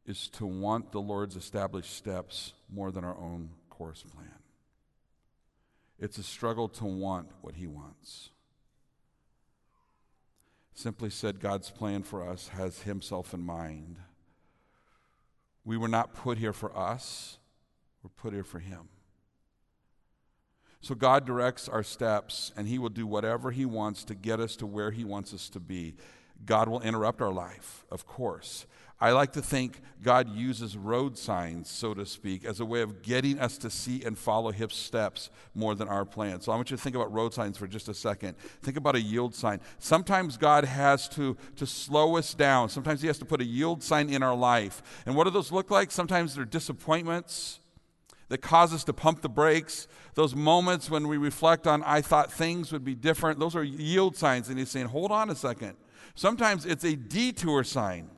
is 0.07 0.27
to 0.29 0.47
want 0.47 0.91
the 0.91 0.99
Lord's 0.99 1.35
established 1.35 1.95
steps 1.95 2.53
more 2.67 2.91
than 2.91 3.03
our 3.03 3.15
own 3.15 3.51
course 3.69 4.03
plan. 4.03 4.39
It's 5.99 6.17
a 6.17 6.23
struggle 6.23 6.67
to 6.69 6.85
want 6.85 7.29
what 7.41 7.55
He 7.55 7.67
wants. 7.67 8.29
Simply 10.73 11.11
said, 11.11 11.39
God's 11.39 11.69
plan 11.69 12.01
for 12.01 12.27
us 12.27 12.47
has 12.47 12.81
Himself 12.81 13.35
in 13.35 13.41
mind. 13.41 13.97
We 15.63 15.77
were 15.77 15.87
not 15.87 16.15
put 16.15 16.39
here 16.39 16.53
for 16.53 16.75
us, 16.75 17.37
we're 18.01 18.09
put 18.09 18.33
here 18.33 18.43
for 18.43 18.59
Him. 18.59 18.89
So 20.81 20.95
God 20.95 21.25
directs 21.25 21.69
our 21.69 21.83
steps, 21.83 22.51
and 22.57 22.67
He 22.67 22.79
will 22.79 22.89
do 22.89 23.05
whatever 23.05 23.51
He 23.51 23.65
wants 23.65 24.03
to 24.05 24.15
get 24.15 24.39
us 24.39 24.55
to 24.55 24.65
where 24.65 24.89
He 24.89 25.03
wants 25.03 25.35
us 25.35 25.49
to 25.49 25.59
be. 25.59 25.95
God 26.45 26.69
will 26.69 26.81
interrupt 26.81 27.21
our 27.21 27.31
life, 27.31 27.85
of 27.91 28.05
course. 28.05 28.65
I 28.99 29.11
like 29.11 29.33
to 29.33 29.43
think 29.43 29.79
God 30.01 30.27
uses 30.29 30.75
road 30.75 31.19
signs, 31.19 31.69
so 31.69 31.93
to 31.93 32.03
speak, 32.03 32.43
as 32.43 32.59
a 32.59 32.65
way 32.65 32.81
of 32.81 33.03
getting 33.03 33.39
us 33.39 33.57
to 33.59 33.69
see 33.69 34.03
and 34.03 34.17
follow 34.17 34.51
His 34.51 34.73
steps 34.73 35.29
more 35.53 35.75
than 35.75 35.87
our 35.87 36.03
plans. 36.03 36.45
So 36.45 36.51
I 36.51 36.55
want 36.55 36.71
you 36.71 36.77
to 36.77 36.81
think 36.81 36.95
about 36.95 37.13
road 37.13 37.31
signs 37.31 37.59
for 37.59 37.67
just 37.67 37.89
a 37.89 37.93
second. 37.93 38.35
Think 38.63 38.75
about 38.75 38.95
a 38.95 39.01
yield 39.01 39.35
sign. 39.35 39.59
Sometimes 39.77 40.35
God 40.35 40.65
has 40.65 41.07
to, 41.09 41.37
to 41.57 41.67
slow 41.67 42.17
us 42.17 42.33
down, 42.33 42.69
sometimes 42.69 43.01
He 43.01 43.07
has 43.07 43.19
to 43.19 43.25
put 43.25 43.39
a 43.39 43.45
yield 43.45 43.83
sign 43.83 44.09
in 44.09 44.23
our 44.23 44.35
life. 44.35 44.81
And 45.05 45.15
what 45.15 45.25
do 45.25 45.29
those 45.29 45.51
look 45.51 45.69
like? 45.69 45.91
Sometimes 45.91 46.33
they're 46.33 46.45
disappointments 46.45 47.59
that 48.29 48.39
cause 48.39 48.73
us 48.73 48.83
to 48.85 48.93
pump 48.93 49.21
the 49.21 49.29
brakes. 49.29 49.87
Those 50.15 50.35
moments 50.35 50.89
when 50.89 51.07
we 51.07 51.17
reflect 51.17 51.67
on, 51.67 51.83
I 51.83 52.01
thought 52.01 52.31
things 52.31 52.71
would 52.71 52.83
be 52.83 52.95
different, 52.95 53.39
those 53.39 53.55
are 53.55 53.63
yield 53.63 54.17
signs. 54.17 54.49
And 54.49 54.57
He's 54.57 54.71
saying, 54.71 54.87
hold 54.87 55.11
on 55.11 55.29
a 55.29 55.35
second. 55.35 55.75
Sometimes 56.15 56.65
it's 56.65 56.83
a 56.83 56.95
detour 56.95 57.63
sign. 57.63 58.09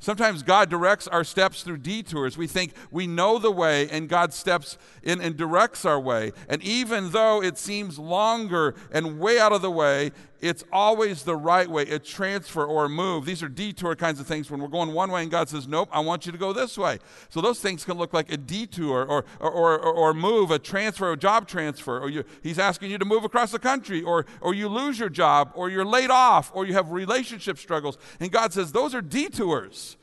Sometimes 0.00 0.44
God 0.44 0.70
directs 0.70 1.08
our 1.08 1.24
steps 1.24 1.64
through 1.64 1.78
detours. 1.78 2.38
We 2.38 2.46
think 2.46 2.72
we 2.92 3.08
know 3.08 3.38
the 3.38 3.50
way, 3.50 3.90
and 3.90 4.08
God 4.08 4.32
steps 4.32 4.78
in 5.02 5.20
and 5.20 5.36
directs 5.36 5.84
our 5.84 5.98
way. 5.98 6.32
And 6.48 6.62
even 6.62 7.10
though 7.10 7.42
it 7.42 7.58
seems 7.58 7.98
longer 7.98 8.76
and 8.92 9.18
way 9.18 9.40
out 9.40 9.52
of 9.52 9.60
the 9.60 9.72
way, 9.72 10.12
it's 10.40 10.64
always 10.72 11.24
the 11.24 11.36
right 11.36 11.68
way 11.68 11.82
a 11.82 11.98
transfer 11.98 12.64
or 12.64 12.84
a 12.84 12.88
move. 12.88 13.24
These 13.24 13.42
are 13.42 13.48
detour 13.48 13.96
kinds 13.96 14.20
of 14.20 14.26
things 14.26 14.50
when 14.50 14.60
we're 14.60 14.68
going 14.68 14.92
one 14.92 15.10
way 15.10 15.22
and 15.22 15.30
God 15.30 15.48
says, 15.48 15.66
Nope, 15.66 15.88
I 15.92 16.00
want 16.00 16.26
you 16.26 16.32
to 16.32 16.38
go 16.38 16.52
this 16.52 16.78
way. 16.78 16.98
So 17.28 17.40
those 17.40 17.60
things 17.60 17.84
can 17.84 17.98
look 17.98 18.12
like 18.12 18.32
a 18.32 18.36
detour 18.36 19.04
or, 19.04 19.24
or, 19.40 19.50
or, 19.50 19.78
or 19.78 20.14
move, 20.14 20.50
a 20.50 20.58
transfer, 20.58 21.12
a 21.12 21.16
job 21.16 21.48
transfer, 21.48 21.98
or 21.98 22.08
you, 22.08 22.24
He's 22.42 22.58
asking 22.58 22.90
you 22.90 22.98
to 22.98 23.04
move 23.04 23.24
across 23.24 23.52
the 23.52 23.58
country, 23.58 24.02
or, 24.02 24.26
or 24.40 24.54
you 24.54 24.68
lose 24.68 24.98
your 24.98 25.08
job, 25.08 25.52
or 25.54 25.70
you're 25.70 25.84
laid 25.84 26.10
off, 26.10 26.50
or 26.54 26.66
you 26.66 26.74
have 26.74 26.90
relationship 26.90 27.58
struggles. 27.58 27.98
And 28.20 28.30
God 28.30 28.52
says, 28.52 28.72
Those 28.72 28.94
are 28.94 29.02
detours. 29.02 29.96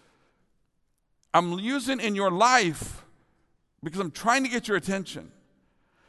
I'm 1.33 1.59
using 1.59 1.99
in 1.99 2.15
your 2.15 2.31
life 2.31 3.05
because 3.83 3.99
I'm 3.99 4.11
trying 4.11 4.43
to 4.43 4.49
get 4.49 4.67
your 4.67 4.77
attention. 4.77 5.31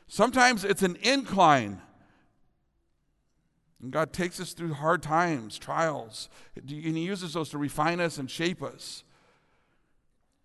Sometimes 0.08 0.64
it's 0.64 0.82
an 0.82 0.96
incline. 1.02 1.82
And 3.82 3.92
God 3.92 4.12
takes 4.12 4.40
us 4.40 4.52
through 4.52 4.74
hard 4.74 5.02
times, 5.02 5.58
trials, 5.58 6.28
and 6.56 6.68
He 6.68 7.04
uses 7.04 7.34
those 7.34 7.50
to 7.50 7.58
refine 7.58 8.00
us 8.00 8.18
and 8.18 8.30
shape 8.30 8.62
us. 8.62 9.04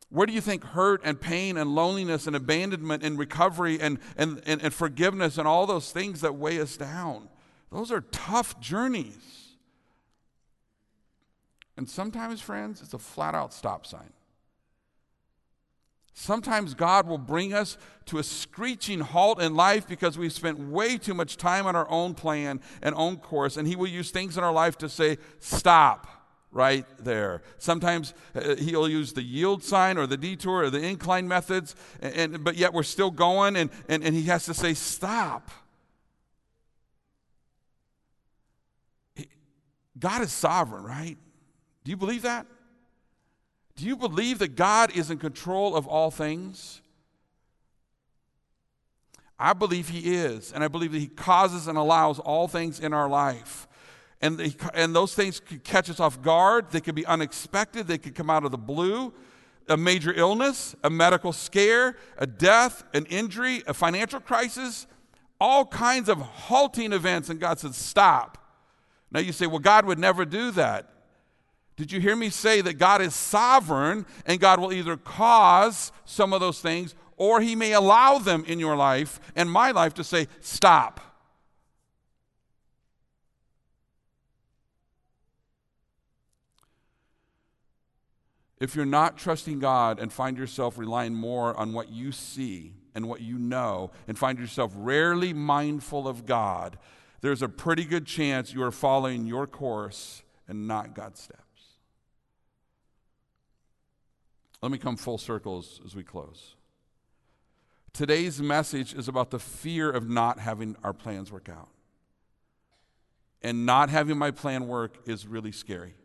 Where 0.09 0.27
do 0.27 0.33
you 0.33 0.41
think 0.41 0.65
hurt 0.65 1.01
and 1.05 1.19
pain 1.19 1.55
and 1.55 1.73
loneliness 1.73 2.27
and 2.27 2.35
abandonment 2.35 3.01
and 3.01 3.17
recovery 3.17 3.79
and, 3.79 3.97
and, 4.17 4.41
and, 4.45 4.61
and 4.61 4.73
forgiveness 4.73 5.37
and 5.37 5.47
all 5.47 5.65
those 5.65 5.91
things 5.91 6.19
that 6.19 6.35
weigh 6.35 6.59
us 6.59 6.75
down? 6.75 7.29
Those 7.71 7.91
are 7.91 8.01
tough 8.01 8.59
journeys. 8.59 9.55
And 11.77 11.89
sometimes, 11.89 12.41
friends, 12.41 12.81
it's 12.81 12.93
a 12.93 12.99
flat 12.99 13.33
out 13.33 13.53
stop 13.53 13.85
sign. 13.85 14.11
Sometimes 16.13 16.73
God 16.73 17.07
will 17.07 17.17
bring 17.17 17.53
us 17.53 17.77
to 18.05 18.17
a 18.17 18.23
screeching 18.23 18.99
halt 18.99 19.41
in 19.41 19.55
life 19.55 19.87
because 19.87 20.17
we've 20.17 20.33
spent 20.33 20.59
way 20.59 20.97
too 20.97 21.13
much 21.13 21.37
time 21.37 21.65
on 21.65 21.75
our 21.75 21.89
own 21.89 22.13
plan 22.13 22.59
and 22.81 22.93
own 22.95 23.17
course, 23.17 23.57
and 23.57 23.67
He 23.67 23.75
will 23.75 23.87
use 23.87 24.11
things 24.11 24.37
in 24.37 24.43
our 24.43 24.51
life 24.51 24.77
to 24.79 24.89
say, 24.89 25.17
Stop 25.39 26.07
right 26.51 26.85
there. 26.99 27.41
Sometimes 27.57 28.13
uh, 28.35 28.55
He'll 28.55 28.89
use 28.89 29.13
the 29.13 29.23
yield 29.23 29.63
sign 29.63 29.97
or 29.97 30.05
the 30.05 30.17
detour 30.17 30.63
or 30.63 30.69
the 30.69 30.81
incline 30.81 31.27
methods, 31.27 31.75
and, 32.01 32.35
and 32.35 32.43
but 32.43 32.57
yet 32.57 32.73
we're 32.73 32.83
still 32.83 33.11
going, 33.11 33.55
and, 33.55 33.69
and, 33.87 34.03
and 34.03 34.13
He 34.13 34.23
has 34.23 34.45
to 34.45 34.53
say, 34.53 34.73
Stop. 34.73 35.49
God 39.97 40.23
is 40.23 40.31
sovereign, 40.31 40.83
right? 40.83 41.17
Do 41.83 41.91
you 41.91 41.97
believe 41.97 42.23
that? 42.23 42.47
Do 43.81 43.87
you 43.87 43.95
believe 43.95 44.37
that 44.37 44.55
God 44.55 44.95
is 44.95 45.09
in 45.09 45.17
control 45.17 45.75
of 45.75 45.87
all 45.87 46.11
things? 46.11 46.81
I 49.39 49.53
believe 49.53 49.89
He 49.89 50.13
is, 50.13 50.51
and 50.51 50.63
I 50.63 50.67
believe 50.67 50.91
that 50.91 50.99
He 50.99 51.07
causes 51.07 51.67
and 51.67 51.79
allows 51.79 52.19
all 52.19 52.47
things 52.47 52.79
in 52.79 52.93
our 52.93 53.09
life. 53.09 53.67
And, 54.21 54.55
and 54.75 54.95
those 54.95 55.15
things 55.15 55.39
could 55.39 55.63
catch 55.63 55.89
us 55.89 55.99
off 55.99 56.21
guard. 56.21 56.69
They 56.69 56.79
could 56.79 56.93
be 56.93 57.07
unexpected. 57.07 57.87
They 57.87 57.97
could 57.97 58.13
come 58.13 58.29
out 58.29 58.45
of 58.45 58.51
the 58.51 58.57
blue. 58.59 59.15
A 59.67 59.75
major 59.75 60.13
illness, 60.13 60.75
a 60.83 60.91
medical 60.91 61.33
scare, 61.33 61.97
a 62.19 62.27
death, 62.27 62.83
an 62.93 63.07
injury, 63.07 63.63
a 63.65 63.73
financial 63.73 64.19
crisis, 64.19 64.85
all 65.39 65.65
kinds 65.65 66.07
of 66.07 66.19
halting 66.19 66.93
events. 66.93 67.31
And 67.31 67.39
God 67.39 67.57
said, 67.57 67.73
Stop. 67.73 68.37
Now 69.09 69.21
you 69.21 69.31
say, 69.31 69.47
Well, 69.47 69.57
God 69.57 69.85
would 69.87 69.97
never 69.97 70.23
do 70.23 70.51
that. 70.51 71.00
Did 71.81 71.91
you 71.91 71.99
hear 71.99 72.15
me 72.15 72.29
say 72.29 72.61
that 72.61 72.77
God 72.77 73.01
is 73.01 73.15
sovereign 73.15 74.05
and 74.27 74.39
God 74.39 74.59
will 74.59 74.71
either 74.71 74.97
cause 74.97 75.91
some 76.05 76.31
of 76.31 76.39
those 76.39 76.61
things 76.61 76.93
or 77.17 77.41
He 77.41 77.55
may 77.55 77.73
allow 77.73 78.19
them 78.19 78.45
in 78.45 78.59
your 78.59 78.75
life 78.75 79.19
and 79.35 79.49
my 79.49 79.71
life 79.71 79.95
to 79.95 80.03
say, 80.03 80.27
stop. 80.41 80.99
If 88.59 88.75
you're 88.75 88.85
not 88.85 89.17
trusting 89.17 89.57
God 89.57 89.99
and 89.99 90.13
find 90.13 90.37
yourself 90.37 90.77
relying 90.77 91.15
more 91.15 91.57
on 91.57 91.73
what 91.73 91.89
you 91.89 92.11
see 92.11 92.75
and 92.93 93.09
what 93.09 93.21
you 93.21 93.39
know 93.39 93.89
and 94.07 94.19
find 94.19 94.37
yourself 94.37 94.71
rarely 94.75 95.33
mindful 95.33 96.07
of 96.07 96.27
God, 96.27 96.77
there's 97.21 97.41
a 97.41 97.49
pretty 97.49 97.85
good 97.85 98.05
chance 98.05 98.53
you 98.53 98.61
are 98.61 98.69
following 98.69 99.25
your 99.25 99.47
course 99.47 100.21
and 100.47 100.67
not 100.67 100.93
God's 100.93 101.21
steps. 101.21 101.50
Let 104.61 104.71
me 104.71 104.77
come 104.77 104.95
full 104.95 105.17
circle 105.17 105.57
as, 105.57 105.79
as 105.85 105.95
we 105.95 106.03
close. 106.03 106.55
Today's 107.93 108.41
message 108.41 108.93
is 108.93 109.07
about 109.07 109.31
the 109.31 109.39
fear 109.39 109.89
of 109.89 110.07
not 110.07 110.39
having 110.39 110.75
our 110.83 110.93
plans 110.93 111.31
work 111.31 111.49
out. 111.49 111.69
And 113.41 113.65
not 113.65 113.89
having 113.89 114.17
my 114.17 114.31
plan 114.31 114.67
work 114.67 114.97
is 115.07 115.27
really 115.27 115.51
scary. 115.51 115.95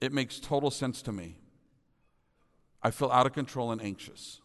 It 0.00 0.12
makes 0.12 0.38
total 0.38 0.70
sense 0.70 1.02
to 1.02 1.12
me. 1.12 1.38
I 2.82 2.90
feel 2.90 3.10
out 3.10 3.26
of 3.26 3.32
control 3.32 3.72
and 3.72 3.82
anxious. 3.82 4.40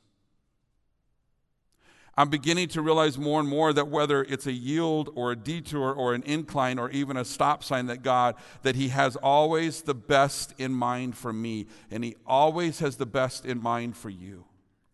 I'm 2.16 2.30
beginning 2.30 2.68
to 2.70 2.82
realize 2.82 3.18
more 3.18 3.40
and 3.40 3.50
more 3.50 3.74
that 3.74 3.88
whether 3.88 4.24
it's 4.24 4.46
a 4.46 4.52
yield 4.52 5.10
or 5.16 5.32
a 5.32 5.36
detour 5.36 5.92
or 5.92 6.14
an 6.14 6.22
incline 6.24 6.78
or 6.78 6.92
even 6.92 7.18
a 7.18 7.26
stop 7.26 7.64
sign 7.64 7.88
that 7.88 8.04
God 8.04 8.36
that 8.62 8.76
he 8.76 8.90
has 8.90 9.16
always 9.16 9.82
the 9.82 9.96
best 9.96 10.54
in 10.60 10.74
mind 10.74 11.18
for 11.18 11.34
me 11.34 11.66
and 11.90 12.04
he 12.04 12.16
always 12.28 12.80
has 12.80 12.98
the 12.98 13.08
best 13.08 13.46
in 13.46 13.62
mind 13.62 13.98
for 13.98 14.12
you. 14.12 14.46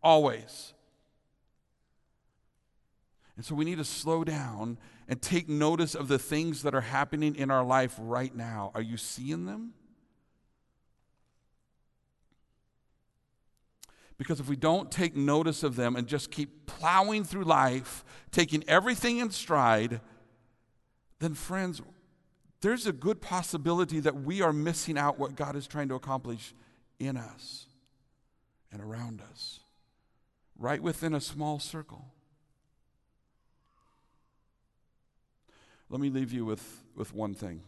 Always. 0.01 0.73
And 3.35 3.45
so 3.45 3.53
we 3.53 3.65
need 3.65 3.79
to 3.79 3.85
slow 3.85 4.23
down 4.23 4.77
and 5.09 5.21
take 5.21 5.49
notice 5.49 5.95
of 5.95 6.07
the 6.07 6.19
things 6.19 6.63
that 6.63 6.73
are 6.75 6.81
happening 6.81 7.35
in 7.35 7.51
our 7.51 7.65
life 7.65 7.95
right 7.97 8.33
now. 8.33 8.71
Are 8.75 8.81
you 8.81 8.95
seeing 8.95 9.45
them? 9.45 9.73
Because 14.19 14.41
if 14.41 14.49
we 14.49 14.57
don't 14.57 14.91
take 14.91 15.15
notice 15.15 15.63
of 15.63 15.77
them 15.77 15.95
and 15.95 16.05
just 16.05 16.29
keep 16.29 16.65
plowing 16.65 17.23
through 17.23 17.45
life, 17.45 18.03
taking 18.31 18.65
everything 18.67 19.17
in 19.17 19.31
stride, 19.31 20.01
then, 21.19 21.33
friends, 21.33 21.81
there's 22.59 22.85
a 22.85 22.91
good 22.91 23.21
possibility 23.21 24.01
that 24.01 24.21
we 24.21 24.41
are 24.41 24.51
missing 24.51 24.97
out 24.97 25.17
what 25.17 25.35
God 25.35 25.55
is 25.55 25.67
trying 25.67 25.87
to 25.87 25.95
accomplish 25.95 26.53
in 26.99 27.15
us 27.15 27.67
and 28.73 28.81
around 28.81 29.21
us, 29.31 29.61
right 30.57 30.83
within 30.83 31.13
a 31.15 31.21
small 31.21 31.57
circle. 31.57 32.05
Let 35.89 36.01
me 36.01 36.09
leave 36.09 36.33
you 36.33 36.43
with, 36.43 36.83
with 36.93 37.13
one 37.13 37.33
thing. 37.33 37.61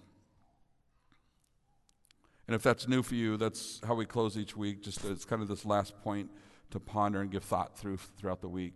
And 2.52 2.56
if 2.58 2.64
that's 2.64 2.86
new 2.86 3.02
for 3.02 3.16
you, 3.16 3.38
that's 3.38 3.80
how 3.88 3.96
we 3.96 4.06
close 4.06 4.38
each 4.38 4.58
week. 4.58 4.84
Just 4.84 5.06
it's 5.06 5.24
kind 5.24 5.42
of 5.42 5.48
this 5.48 5.64
last 5.64 5.98
point 6.02 6.30
to 6.72 6.82
ponder 6.82 7.22
and 7.22 7.32
give 7.32 7.46
thought 7.46 7.78
through 7.78 7.96
throughout 8.18 8.42
the 8.42 8.50
week. 8.50 8.74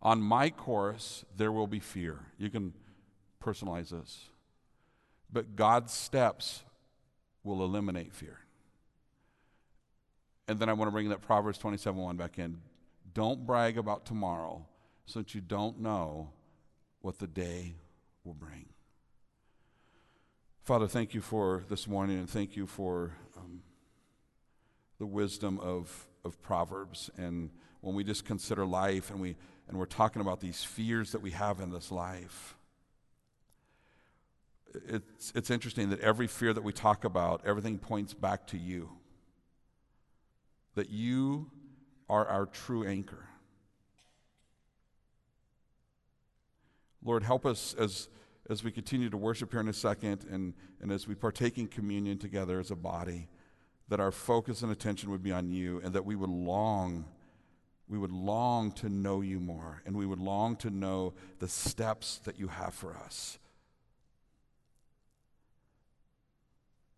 On 0.00 0.22
my 0.22 0.50
course, 0.50 1.24
there 1.36 1.50
will 1.50 1.66
be 1.66 1.80
fear. 1.80 2.20
You 2.38 2.48
can 2.48 2.72
personalize 3.42 3.88
this. 3.88 4.26
But 5.32 5.56
God's 5.56 5.92
steps 5.92 6.62
will 7.42 7.64
eliminate 7.64 8.14
fear. 8.14 8.38
And 10.46 10.60
then 10.60 10.68
I 10.68 10.72
want 10.74 10.86
to 10.86 10.92
bring 10.92 11.08
that 11.08 11.20
Proverbs 11.20 11.58
27 11.58 12.00
1 12.00 12.16
back 12.16 12.38
in. 12.38 12.58
Don't 13.14 13.44
brag 13.44 13.78
about 13.78 14.06
tomorrow 14.06 14.64
since 15.06 15.34
you 15.34 15.40
don't 15.40 15.80
know 15.80 16.30
what 17.00 17.18
the 17.18 17.26
day 17.26 17.74
will 18.22 18.34
bring. 18.34 18.66
Father, 20.68 20.86
thank 20.86 21.14
you 21.14 21.22
for 21.22 21.64
this 21.70 21.88
morning 21.88 22.18
and 22.18 22.28
thank 22.28 22.54
you 22.54 22.66
for 22.66 23.12
um, 23.38 23.62
the 24.98 25.06
wisdom 25.06 25.58
of, 25.60 26.06
of 26.26 26.42
Proverbs. 26.42 27.08
And 27.16 27.48
when 27.80 27.94
we 27.94 28.04
just 28.04 28.26
consider 28.26 28.66
life 28.66 29.10
and, 29.10 29.18
we, 29.18 29.34
and 29.66 29.78
we're 29.78 29.86
talking 29.86 30.20
about 30.20 30.40
these 30.40 30.62
fears 30.62 31.12
that 31.12 31.22
we 31.22 31.30
have 31.30 31.60
in 31.60 31.70
this 31.70 31.90
life, 31.90 32.54
it's, 34.86 35.32
it's 35.34 35.48
interesting 35.48 35.88
that 35.88 36.00
every 36.00 36.26
fear 36.26 36.52
that 36.52 36.62
we 36.62 36.74
talk 36.74 37.02
about, 37.02 37.40
everything 37.46 37.78
points 37.78 38.12
back 38.12 38.46
to 38.48 38.58
you. 38.58 38.90
That 40.74 40.90
you 40.90 41.50
are 42.10 42.26
our 42.26 42.44
true 42.44 42.86
anchor. 42.86 43.26
Lord, 47.02 47.22
help 47.22 47.46
us 47.46 47.74
as 47.78 48.10
as 48.48 48.64
we 48.64 48.70
continue 48.70 49.10
to 49.10 49.16
worship 49.16 49.50
here 49.50 49.60
in 49.60 49.68
a 49.68 49.72
second 49.72 50.24
and, 50.30 50.54
and 50.80 50.90
as 50.90 51.06
we 51.06 51.14
partake 51.14 51.58
in 51.58 51.66
communion 51.66 52.18
together 52.18 52.58
as 52.58 52.70
a 52.70 52.76
body, 52.76 53.28
that 53.88 54.00
our 54.00 54.10
focus 54.10 54.62
and 54.62 54.72
attention 54.72 55.10
would 55.10 55.22
be 55.22 55.32
on 55.32 55.50
you 55.50 55.80
and 55.84 55.92
that 55.94 56.04
we 56.04 56.16
would 56.16 56.30
long, 56.30 57.04
we 57.88 57.98
would 57.98 58.12
long 58.12 58.72
to 58.72 58.88
know 58.88 59.20
you 59.20 59.38
more 59.40 59.82
and 59.86 59.96
we 59.96 60.06
would 60.06 60.20
long 60.20 60.56
to 60.56 60.70
know 60.70 61.14
the 61.38 61.48
steps 61.48 62.20
that 62.24 62.38
you 62.38 62.48
have 62.48 62.74
for 62.74 62.96
us. 62.96 63.38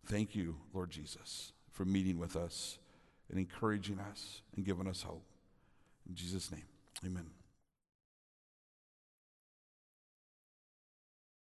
Thank 0.05 0.35
you, 0.35 0.57
Lord 0.73 0.89
Jesus, 0.89 1.53
for 1.71 1.85
meeting 1.85 2.17
with 2.17 2.35
us 2.35 2.79
and 3.29 3.39
encouraging 3.39 3.99
us 3.99 4.41
and 4.55 4.65
giving 4.65 4.87
us 4.87 5.03
hope. 5.03 5.23
In 6.07 6.15
Jesus' 6.15 6.51
name, 6.51 6.65
amen. 7.05 7.40